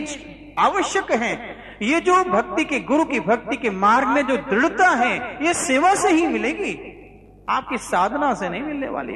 [0.59, 5.47] आवश्यक है, ये जो भक्ति के गुरु की भक्ति के मार्ग में जो दृढ़ता है,
[5.47, 6.91] ये सेवा से ही मिलेगी।
[7.49, 9.13] आपकी साधना से नहीं मिलने वाली।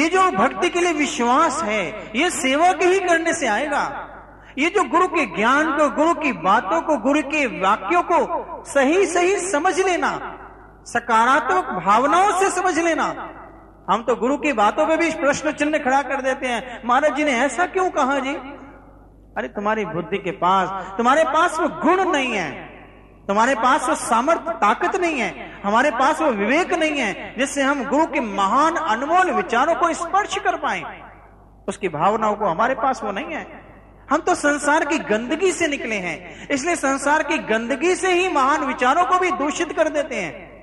[0.00, 4.10] ये जो भक्ति के लिए विश्वास है, ये सेवा के ही करने से आएगा।
[4.58, 9.06] ये जो गुरु के ज्ञान को, गुरु की बातों को, गुरु के वाक्यों को सही
[9.06, 10.40] सही समझ लेना
[10.86, 13.04] सकारात्मक भावनाओं से समझ लेना।
[13.90, 17.24] हम तो गुरु की बातों पे भी प्रश्न चिन्ह खड़ा कर देते हैं। महाराज जी
[17.24, 18.34] ने ऐसा क्यों कहा जी?
[19.36, 22.50] अरे तुम्हारी बुद्धि के पास, तुम्हारे पास वो गुण नहीं है।
[23.28, 27.84] तुम्हारे पास वो सामर्थ्य ताकत नहीं है। हमारे पास वो विवेक नहीं है, जिससे हम
[27.84, 30.82] गुरु के महान अनमोल विचारों को स्पर्श कर पाए।
[31.68, 33.46] उसकी भावनाओं को हमारे पास वो नहीं है।
[34.10, 38.64] हम तो संसार की गंदगी से निकले हैं, इसलिए संसार की गंदगी से ही महान
[38.64, 40.53] विचारों को भी दूषित कर देते हैं।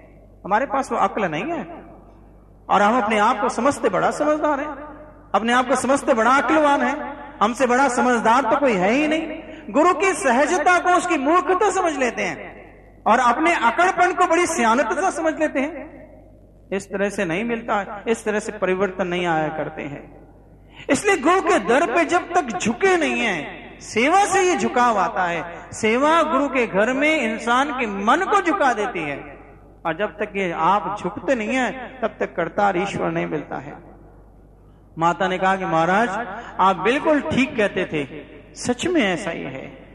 [0.46, 1.64] हमारे पास वो अक्ल नहीं है।
[2.70, 4.68] और हम अपने आप को समझते बड़ा समझदार है।
[5.36, 7.14] अपने आप को समझते बड़ा अक्लवान है।
[7.44, 11.98] हमसे बड़ा समझदार तो कोई है ही नहीं। गुरु की सहजता को उसकी मूर्खता समझ
[11.98, 12.62] लेते हैं।
[13.08, 16.02] और अपने अकड़पन को बड़ी सियानता समझ लेते हैं।
[16.74, 20.22] इस तरह से नहीं मिलता, इस तरह से परिवर्तन नहीं आया करते हैं।
[20.90, 25.24] इसलिए गुरु के दर पे जब तक झुके नहीं है, सेवा से ये झुकाव आता
[25.24, 29.31] है। सेवा गुरु के घर में इंसान के मन को झुका देती है।
[29.86, 33.78] और जब तक ये आप झुकते नहीं है, तब तक करतार ईश्वर नहीं मिलता है।
[34.98, 36.10] माता ने कहा कि महाराज,
[36.60, 38.06] आप बिल्कुल ठीक कहते थे।
[38.56, 39.88] सच में ऐसा ही है।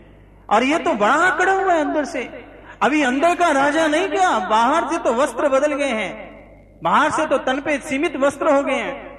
[0.50, 2.46] और ये तो बड़ा आंकड़ा हुआ है अंदर से।
[2.82, 6.26] अभी अंदर का राजा नहीं गया, बाहर से तो वस्त्र बदल गए हैं।
[6.82, 9.16] बाहर से तो तन पे सीमित वस्त्र हो गए हैं।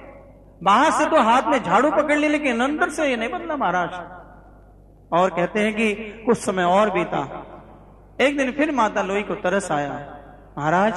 [0.62, 3.90] बाहर से तो हाथ में झाड़ू पकड़ ली लेकिन अंदर से ये नहीं बदला महाराज।
[5.12, 5.94] और कहते हैं कि
[6.26, 7.44] कुछ समय और बीता।
[8.20, 10.17] एक दिन फिर माता लोई को तरस आया।
[10.58, 10.92] महाराज,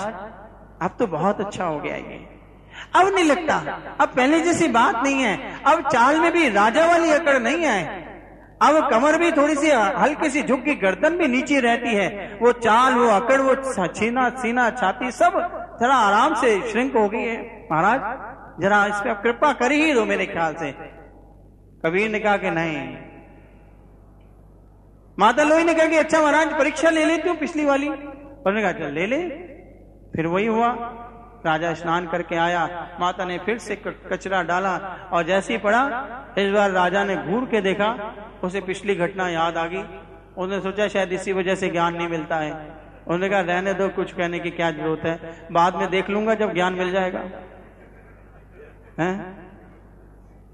[0.82, 2.28] अब तो बहुत अच्छा हो गया ये।
[2.96, 3.56] अब नहीं लगता।
[4.02, 8.10] अब पहले जैसी बात नहीं है। अब चाल में भी राजा वाली अकड़ नहीं है।
[8.62, 12.52] अब कमर भी थोड़ी सी हल्की सी झुक की गर्दन भी नीचे रहती है। वो
[12.52, 13.56] चाल, वो अकड़, वो
[13.88, 15.34] छीना, सीना, छाती सब
[15.82, 20.06] थोड़ा आराम से श्रिंक हो गई है। महाराज, जरा इस पर कृपा कर ही दो
[20.06, 20.72] मेरे ख्याल से।
[21.86, 22.98] कबीर ने कहा कि नहीं।
[25.20, 28.88] माता लोही ने कहा कि अच्छा महाराज, परीक्षा ले लेती हूँ पिछली वाली। उन्होंने कहा
[28.90, 29.51] ले ले।
[30.16, 30.72] फिर वही हुआ।
[31.46, 34.76] राजा स्नान करके आया। माता ने फिर से कचरा डाला
[35.14, 35.86] और जैसे ही पड़ा,
[36.38, 39.84] इस बार राजा ने घूर के देखा। उसे पिछली घटना याद आ गई।
[40.38, 44.14] उसने सोचा शायद इसी वजह से ज्ञान नहीं मिलता है। उन्होंने कहा, रहने दो, कुछ
[44.14, 45.48] कहने की क्या ज़रूरत है?
[45.52, 47.24] बाद में देख लूँगा जब ज्ञान मिल जाएगा।
[49.00, 49.36] हैं?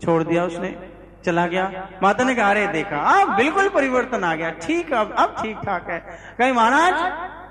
[0.02, 0.97] छोड़ दिया उसने।
[1.28, 5.36] चला गया। माता ने कहा, अरे देखा, अब बिल्कुल परिवर्तन आ गया। ठीक, अब अब
[5.42, 6.00] ठीक ठाक है।
[6.38, 6.96] कहीं, महाराज,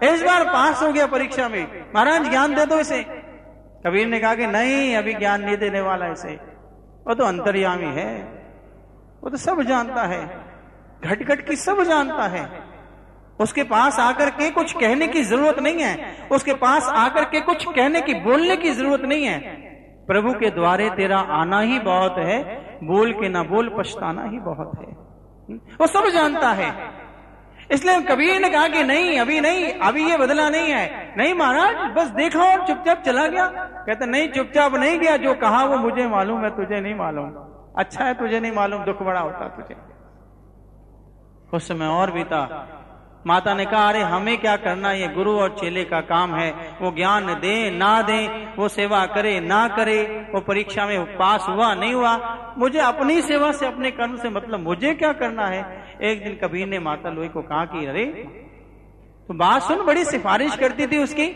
[0.04, 3.02] इस बार पास हो गया परीक्षा में। महाराज, ज्ञान दे दो इसे।
[3.86, 6.40] कबीर ने कहा कि, नहीं, अभी ज्ञान नहीं देने वाला इसे।
[7.06, 8.22] वो तो अंतर्यामी है।
[9.24, 10.26] वो तो सब जानता है।
[11.04, 12.50] घट घट की सब जानता है।
[13.40, 17.64] उसके पास आकर के कुछ कहने की ज़रूरत नहीं है। उसके पास आकर के कुछ
[17.64, 19.38] कहने की, बोलने की ज़रूरत नहीं है।
[20.06, 24.72] प्रभु के द्वारे तेरा आना ही बहुत है। बोल के ना बोल पछताना ही बहुत
[24.78, 25.06] है।
[25.80, 26.90] वो सब जानता है।
[27.70, 31.92] इसलिए कबीर ने कहा कि नहीं, अभी नहीं, अभी ये बदला नहीं है। नहीं महाराज,
[31.92, 33.46] बस देखा और चुपचाप चला गया।
[33.86, 37.32] कहते, नहीं, चुपचाप नहीं गया। जो कहा वो मुझे मालूम है, तुझे नहीं मालूम।
[37.78, 39.76] अच्छा है तुझे नहीं मालूम, दुख बड़ा होता तुझे।
[41.54, 42.68] उस समय और बीता।
[43.26, 44.92] माता ने कहा, अरे, हमें क्या करना?
[44.92, 49.40] ये गुरु और चेले का काम है। वो ज्ञान दे, ना दे, वो सेवा करे,
[49.40, 54.16] ना करे, वो परीक्षा में पास हुआ, नहीं हुआ। मुझे अपनी सेवा से, अपने कर्म
[54.16, 55.84] से मतलब मुझे क्या करना है?
[56.02, 58.04] एक दिन कबीर ने माता लोही को कहा कि, अरे
[59.28, 61.26] तो बात सुन, बड़ी सिफारिश करती थी उसकी।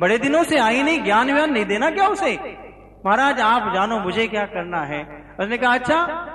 [0.00, 2.32] बड़े दिनों से आई नहीं ज्ञान व्यान नहीं देना क्या उसे?
[3.06, 5.34] महाराज, आप जानो मुझे क्या करना है?
[5.40, 6.26] उसने कहा अच्छा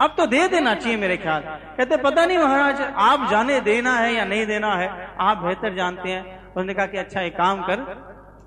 [0.00, 1.42] अब तो दे देना चाहिए मेरे ख्याल।
[1.76, 6.08] कहते, पता नहीं महाराज, आप जाने देना है या नहीं देना है, आप बेहतर जानते
[6.08, 7.80] हैं। उसने कहा कि अच्छा एक काम कर,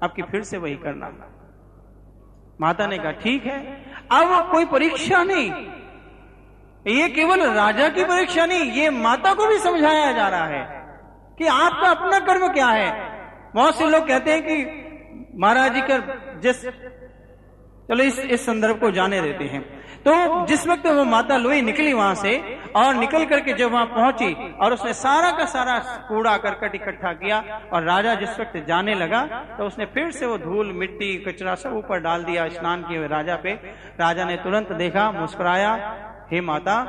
[0.03, 1.11] आपकी फिर से वही करना।
[2.61, 5.51] माता ने कहा, ठीक है, अब कोई परीक्षा नहीं।
[6.95, 10.63] ये केवल राजा की परीक्षा नहीं, ये माता को भी समझाया जा रहा है
[11.37, 13.11] कि आपका अपना कर्म क्या है।
[13.53, 14.65] बहुत से लोग कहते हैं कि,
[15.35, 15.97] महाराज जी का
[16.39, 16.65] जिस,
[17.87, 21.93] चलो इस इस संदर्भ को जाने देते हैं। तो जिस वक्त वो माता लोई निकली
[21.93, 22.37] वहाँ से,
[22.75, 25.77] और निकल करके जब वहाँ पहुँची, और उसने सारा का सारा
[26.07, 27.39] कूड़ा, करकट इकट्ठा किया,
[27.73, 29.21] और राजा जिस वक्त जाने लगा
[29.57, 33.35] तो उसने फिर से वो धूल, मिट्टी, कचरा सब ऊपर डाल दिया स्नान किए राजा
[33.35, 33.53] पे।
[33.99, 35.73] राजा ने तुरंत देखा, मुस्कुराया,
[36.31, 36.83] हे माता,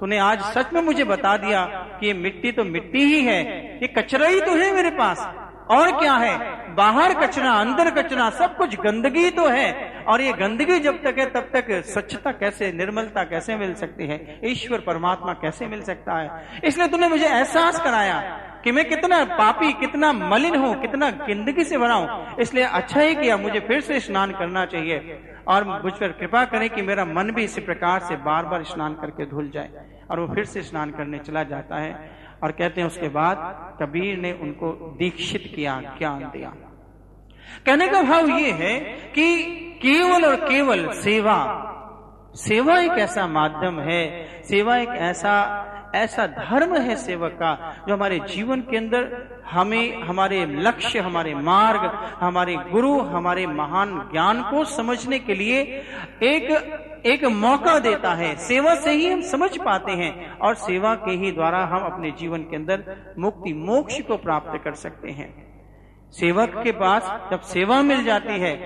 [0.00, 1.64] तूने आज सच में मुझे बता दिया
[2.00, 3.42] कि ये मिट्टी तो मिट्टी ही है,
[3.80, 5.28] ये कचरा ही तो है मेरे पास।
[5.70, 6.56] और क्या है?
[6.74, 11.26] बाहर कचरा, अंदर कचरा, सब कुछ गंदगी तो है। और ये गंदगी जब तक है,
[11.30, 14.40] तब तक स्वच्छता कैसे, निर्मलता कैसे मिल सकती है?
[14.44, 16.60] ईश्वर, परमात्मा कैसे मिल सकता है?
[16.64, 18.20] इसलिए तूने मुझे एहसास कराया
[18.64, 23.14] कि मैं कितना पापी, कितना मलिन हूँ, कितना गंदगी से भरा हूँ। इसलिए अच्छा ही
[23.14, 27.30] किया, मुझे फिर से स्नान करना चाहिए। और मुझ पर कृपा करें कि मेरा मन
[27.30, 29.70] भी इसी प्रकार से बार बार स्नान करके धुल जाए
[30.10, 33.36] और वो फिर से स्नान करने चला जाता है। और कहते हैं उसके बाद
[33.82, 36.52] कबीर ने उनको दीक्षित किया, ज्ञान दिया।
[37.66, 38.78] कहने का भाव ये है
[39.14, 39.44] कि
[39.82, 41.38] केवल और केवल सेवा
[42.36, 44.02] सेवा एक ऐसा माध्यम है,
[44.42, 45.34] सेवा एक ऐसा
[45.96, 47.54] ऐसा धर्म है सेवक का
[47.88, 49.08] जो हमारे जीवन के अंदर
[49.46, 51.84] हमें, हमारे लक्ष्य, हमारे मार्ग,
[52.20, 55.60] हमारे गुरु, हमारे महान ज्ञान को समझने के लिए
[56.24, 61.10] एक एक मौका देता है। सेवा से ही हम समझ पाते हैं और सेवा के
[61.16, 62.84] ही द्वारा हम अपने जीवन के अंदर
[63.18, 65.30] मुक्ति, मोक्ष को प्राप्त कर सकते हैं।
[66.12, 68.56] सेवक के पास जब सेवा मिल जाती है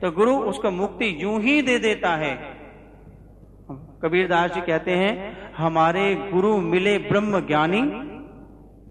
[0.00, 2.32] तो गुरु उसको मुक्ति यूँ ही दे देता है
[4.02, 5.12] कबीरदास जी कहते हैं
[5.56, 7.80] हमारे गुरु मिले ब्रह्म ज्ञानी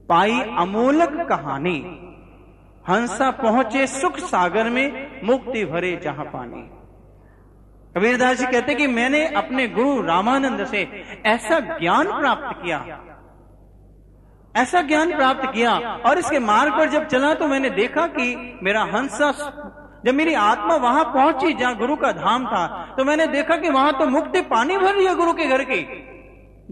[0.09, 1.77] पाई अमोलक कहानी
[2.85, 4.87] हंसा पहुँचे सुख सागर में
[5.23, 6.61] मुक्ति भरे जहाँ पानी।
[7.95, 10.81] कबीरदास जी कहते कि मैंने अपने गुरु रामानंद से
[11.25, 12.79] ऐसा ज्ञान प्राप्त किया।
[14.55, 15.73] ऐसा ज्ञान प्राप्त किया
[16.07, 19.31] और इसके मार्ग पर जब चला तो मैंने देखा कि मेरा हंसा
[20.05, 23.99] जब मेरी आत्मा वहाँ पहुँची जहाँ गुरु का धाम था तो मैंने देखा कि वहाँ
[23.99, 26.03] तो मुक्ति पानी भर रही है गुरु के घर की।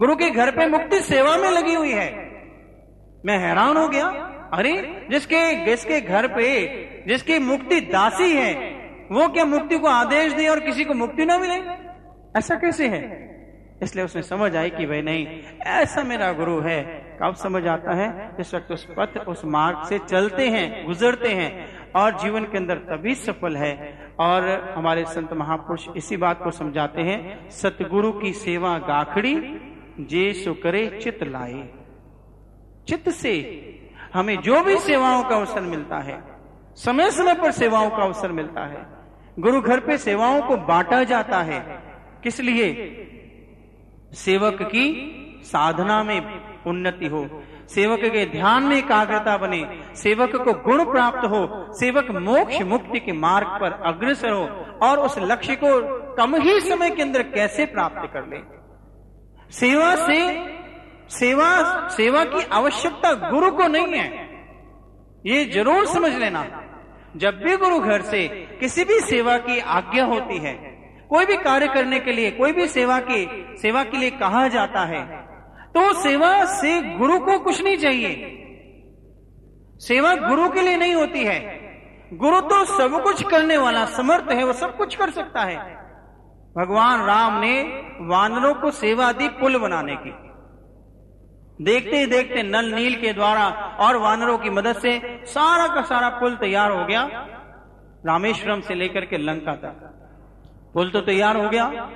[0.00, 2.26] गुरु के घर पे मुक्ति सेवा में लगी हुई है।
[3.26, 4.06] मैं हैरान हो गया।
[4.52, 6.66] अरे, जिसके जिसके घर पे,
[7.08, 8.54] जिसकी मुक्ति दासी है,
[9.12, 11.54] वो क्या मुक्ति को आदेश दे और किसी को मुक्ति ना मिले?
[12.38, 13.26] ऐसा कैसे है?
[13.82, 15.26] इसलिए उसने समझ आई कि भाई नहीं,
[15.66, 18.36] ऐसा मेरा गुरु है। कब समझ आता है?
[18.36, 22.74] जिस वक्त उस पथ, उस मार्ग से चलते हैं, गुजरते हैं। और जीवन के अंदर
[22.74, 28.78] तभी सफल है। और हमारे संत महापुरुष इसी बात को समझाते हैं, सतगुरु की सेवा
[28.78, 29.34] गाखड़ी,
[30.00, 31.68] जे सो करे चित लाए।
[32.88, 33.32] चित्त से
[34.14, 36.22] हमें जो भी सेवाओं का अवसर मिलता है,
[36.74, 38.86] समय समय पर सेवाओं का अवसर मिलता है।
[39.38, 41.82] गुरु घर पे सेवाओं को बांटा जाता है।
[42.22, 42.66] किस लिए?
[44.12, 44.86] सेवक की
[45.42, 46.20] साधना में
[46.66, 49.62] उन्नति हो। सेवक के ध्यान में एकाग्रता बने,
[49.94, 54.44] सेवक को गुण प्राप्त हो, सेवक मोक्ष मुक्ति के मार्ग पर अग्रसर हो
[54.86, 55.80] और उस लक्ष्य को
[56.14, 58.38] कम ही समय के अंदर कैसे प्राप्त कर ले।
[59.52, 60.20] सेवा से,
[61.10, 64.08] सेवा सेवा की आवश्यकता गुरु को नहीं है।
[65.26, 66.44] ये ज़रूर समझ लेना,
[67.16, 68.26] जब भी गुरु घर से
[68.60, 70.54] किसी भी सेवा की आज्ञा होती है,
[71.10, 73.26] कोई भी कार्य करने के लिए, कोई भी सेवा की,
[73.62, 75.25] सेवा के लिए कहा जाता है
[75.76, 78.32] तो सेवा से गुरु को कुछ नहीं चाहिए।
[79.76, 81.66] सेवा गुरु के लिए नहीं होती है।
[82.12, 85.56] गुरु तो सब कुछ करने वाला, समर्थ है, वो सब कुछ कर सकता है।
[86.56, 87.62] भगवान राम ने
[88.00, 90.10] वानरों को सेवा दी पुल बनाने की।
[91.64, 93.48] देखते ही देखते नल नील के द्वारा
[93.80, 97.02] और वानरों की मदद से सारा का सारा पुल तैयार हो गया।
[98.06, 99.92] रामेश्वरम से लेकर के लंका तक।
[100.74, 101.90] पुल तो तैयार हो गया।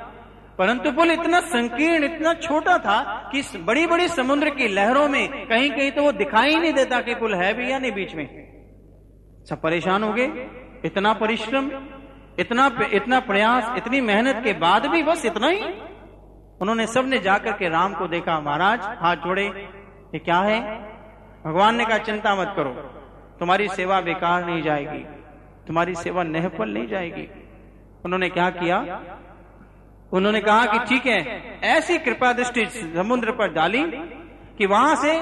[0.60, 5.70] परंतु पुल इतना संकीर्ण, इतना छोटा था कि बड़ी बड़ी समुद्र की लहरों में कहीं
[5.70, 8.26] कहीं तो वो दिखाई नहीं देता कि पुल है भी या नहीं बीच में।
[9.50, 10.26] सब परेशान हो गए।
[10.84, 11.70] इतना परिश्रम,
[12.38, 15.64] इतना इतना प्रयास, इतनी मेहनत के बाद भी बस इतना ही।
[16.60, 19.46] उन्होंने सबने जाकर के राम को देखा, महाराज, हाथ जोड़े,
[20.14, 20.60] ये क्या है?
[21.46, 22.72] भगवान ने कहा, चिंता मत करो।
[23.38, 25.04] तुम्हारी सेवा बेकार नहीं जाएगी।
[25.66, 27.30] तुम्हारी सेवा नहफल नहीं जाएगी।
[28.04, 29.00] उन्होंने क्या किया?
[30.12, 33.82] उन्होंने कहा कि ठीक है, ऐसी कृपा दृष्टि समुद्र पर डाली
[34.58, 35.12] कि वहाँ से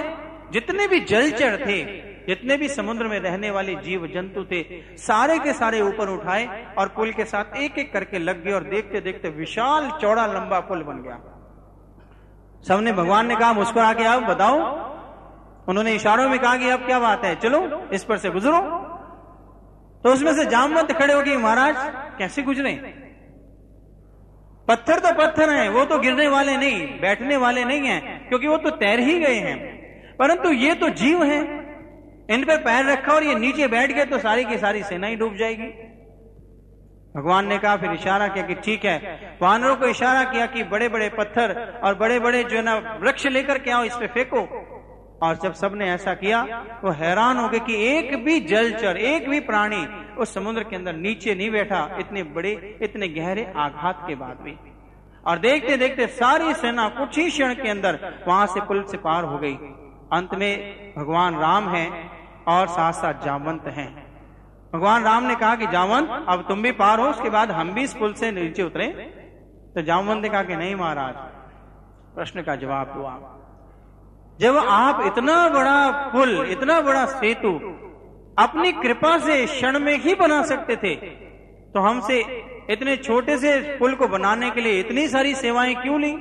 [0.52, 1.82] जितने भी जलचर थे,
[2.26, 4.62] जितने भी समुद्र में रहने वाले जीव जंतु थे,
[4.96, 8.62] सारे के सारे ऊपर उठाए और पुल के साथ एक एक करके लग गए और
[8.62, 11.18] देखते देखते विशाल चौड़ा लंबा पुल बन गया।
[12.68, 14.58] सबने भगवान ने कहा, मुस्कुरा के आओ, बताओ।
[15.68, 17.34] उन्होंने इशारों में कहा कि अब क्या बात है?
[17.34, 18.60] चलो, इस पर से गुजरो।
[20.04, 21.76] तो उसमें से जामवंत खड़े हो गए, महाराज,
[22.18, 23.07] कैसे गुजरे?
[24.68, 28.56] पत्थर तो पत्थर हैं, वो तो गिरने वाले नहीं, बैठने वाले नहीं हैं, क्योंकि वो
[28.56, 29.56] तो तैर ही गए हैं।
[30.16, 31.42] परंतु ये तो जीव हैं।
[32.30, 35.16] इन पर पैर रखा और ये नीचे बैठ गए तो सारी की सारी सेना ही
[35.16, 35.66] डूब जाएगी।
[37.16, 38.98] भगवान ने कहा, फिर इशारा किया कि ठीक है।
[39.42, 43.58] वानरों को इशारा किया कि बड़े बड़े पत्थर और बड़े बड़े जो ना, वृक्ष लेकर
[43.58, 44.40] के आओ, इस पे फेंको।
[45.22, 46.42] और जब सबने ऐसा किया,
[46.84, 49.86] वो हैरान हो गए कि एक भी जलचर, एक भी प्राणी
[50.18, 54.56] उस समुद्र के अंदर नीचे नहीं बैठा इतने बड़े, इतने गहरे आघात के बाद भी।
[55.24, 57.98] और देखते देखते सारी सेना कुछ ही क्षण के अंदर
[58.28, 59.54] वहाँ से पुल से पार हो गई।
[60.12, 61.88] अंत में भगवान राम हैं
[62.48, 63.88] और साथ साथ जामवंत हैं।
[64.72, 67.82] भगवान राम ने कहा कि जावंत अब तुम भी पार हो, उसके बाद हम भी
[67.82, 68.86] इस पुल से नीचे उतरे।
[69.74, 71.14] तो जामवंत ने कहा कि नहीं महाराज,
[72.14, 73.34] प्रश्न का जवाब दो आप
[74.38, 77.52] जब आप इतना बड़ा पुल, इतना बड़ा सेतु
[78.38, 80.94] अपनी कृपा से क्षण में ही बना सकते थे।
[81.74, 82.20] तो हमसे
[82.70, 86.12] इतने छोटे से पुल को बनाने के लिए इतनी सारी सेवाएँ क्यों ली?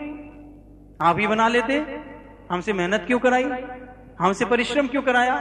[1.02, 1.74] आप ही बना लेते।
[2.52, 3.44] हमसे मेहनत क्यों कराई?
[4.20, 5.36] हमसे परिश्रम क्यों कराया?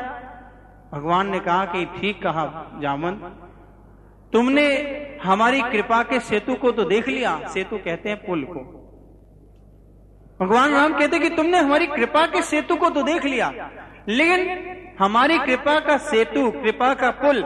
[0.95, 2.45] भगवान ने कहा कि ठीक कहा,
[2.83, 3.12] जामन।
[4.33, 4.66] तुमने
[5.22, 8.61] हमारी कृपा के सेतु को तो देख लिया, सेतु कहते हैं पुल को।
[10.41, 13.49] भगवान राम कहते कि तुमने हमारी कृपा के सेतु को तो देख लिया।
[14.09, 14.66] लेकिन
[15.00, 17.42] हमारी कृपा का सेतु, कृपा का पुल,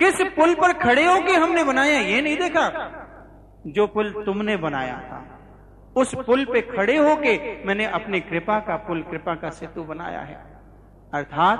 [0.00, 2.94] किस पुल पर खड़े होके हमने बनाया ये नहीं देखा।
[3.66, 5.38] जो पुल तुमने बनाया था,
[5.96, 10.34] उस पुल पे खड़े होके मैंने अपनी कृपा का पुल, कृपा का सेतु बनाया है।
[11.14, 11.58] अर्थात,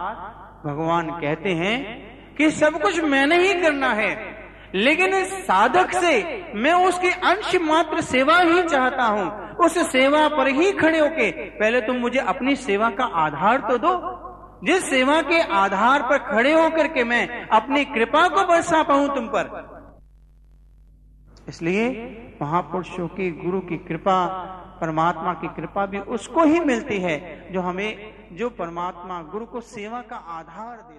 [0.66, 2.00] भगवान कहते हैं
[2.34, 4.34] कि सब कुछ मैंने ही करना है,
[4.74, 10.48] लेकिन इस साधक से मैं उसके अंश मात्र सेवा ही चाहता हूँ। उस सेवा पर
[10.48, 14.24] ही खड़े होके, पहले तुम मुझे अपनी सेवा का आधार तो दो
[14.64, 19.28] जिस सेवा के आधार पर खड़े होकर के मैं अपनी कृपा को बरसा पाऊँ तुम
[19.28, 19.44] पर।
[21.48, 21.84] इसलिए
[22.42, 24.26] महापुरुषों की, गुरु की कृपा,
[24.80, 27.18] परमात्मा की कृपा भी उसको ही मिलती है
[27.52, 30.96] जो हमें, जो परमात्मा गुरु को सेवा का आधार दे